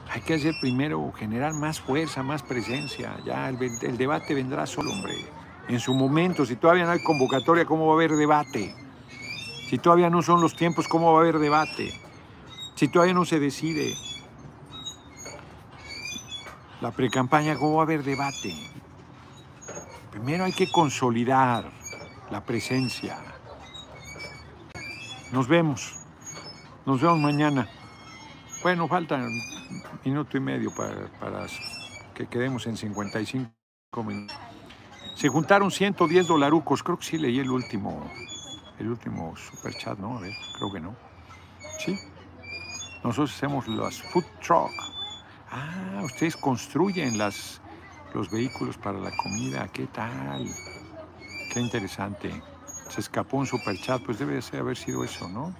[0.09, 3.17] Hay que hacer primero, generar más fuerza, más presencia.
[3.25, 5.15] Ya el, debate vendrá solo, hombre.
[5.67, 8.73] En su momento, si todavía no hay convocatoria, ¿cómo va a haber debate?
[9.69, 11.93] Si todavía no son los tiempos, ¿cómo va a haber debate?
[12.75, 13.95] Si todavía no se decide
[16.79, 18.55] la precampaña, ¿cómo va a haber debate?
[20.11, 21.69] Primero hay que consolidar
[22.31, 23.17] la presencia.
[25.33, 25.95] Nos vemos.
[26.85, 27.67] Nos vemos mañana.
[28.63, 29.27] Bueno, faltan
[30.03, 31.47] minuto y medio para,
[32.13, 33.51] que quedemos en 55
[34.03, 34.37] minutos.
[35.15, 38.09] Se juntaron 110 dolarucos, creo que sí leí el último,
[38.79, 40.17] el último superchat, ¿no?
[40.17, 40.95] A ver, creo que no.
[41.79, 41.97] Sí.
[43.03, 44.71] Nosotros hacemos las food truck.
[45.49, 47.61] Ah, ustedes construyen las,
[48.13, 50.47] los vehículos para la comida, ¿qué tal?
[51.51, 52.29] Qué interesante.
[52.89, 55.55] Se escapó un superchat, pues debe de haber sido eso, ¿no?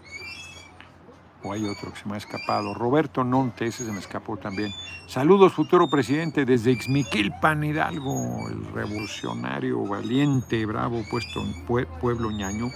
[1.43, 2.73] O hay otro que se me ha escapado.
[2.73, 4.71] Roberto Nonte, ese se me escapó también.
[5.07, 12.69] Saludos, futuro presidente, desde Ixmiquilpan, Hidalgo, el revolucionario valiente, bravo, puesto en pue Pueblo Ñaño,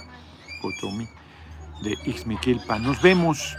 [0.60, 1.08] Potomi,
[1.82, 2.82] de Ixmiquilpan.
[2.82, 3.56] Nos vemos.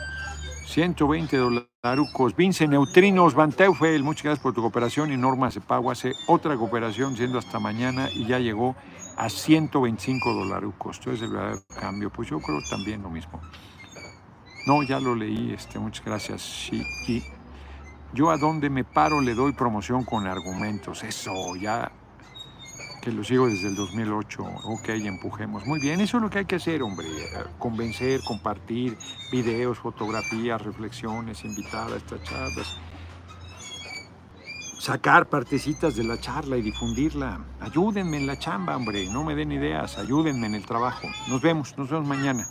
[0.66, 2.36] 120 dolarucos.
[2.36, 5.12] Vince Neutrinos, Van Teufel, muchas gracias por tu cooperación.
[5.12, 8.76] Y Norma Cepago hace otra cooperación, siendo hasta mañana, y ya llegó
[9.18, 10.98] a 125 dolarucos.
[10.98, 12.10] Esto es el verdadero cambio.
[12.12, 13.40] Pues yo creo también lo mismo.
[14.66, 16.70] No, ya lo leí, este, muchas gracias.
[16.72, 17.22] Y
[18.14, 21.04] yo a donde me paro le doy promoción con argumentos.
[21.04, 21.92] Eso, ya
[23.02, 24.44] Que lo sigo desde el 2008.
[24.66, 25.66] Ok, empujemos.
[25.66, 27.08] Muy bien, eso es lo que hay que hacer, hombre.
[27.60, 28.98] Convencer, compartir
[29.32, 32.78] videos, fotografías, reflexiones, invitar a estas charlas.
[34.80, 37.44] Sacar partecitas de la charla y difundirla.
[37.60, 39.10] Ayúdenme en la chamba, hombre.
[39.10, 39.98] No me den ideas.
[39.98, 41.08] Ayúdenme en el trabajo.
[41.28, 42.48] Nos vemos, nos vemos mañana.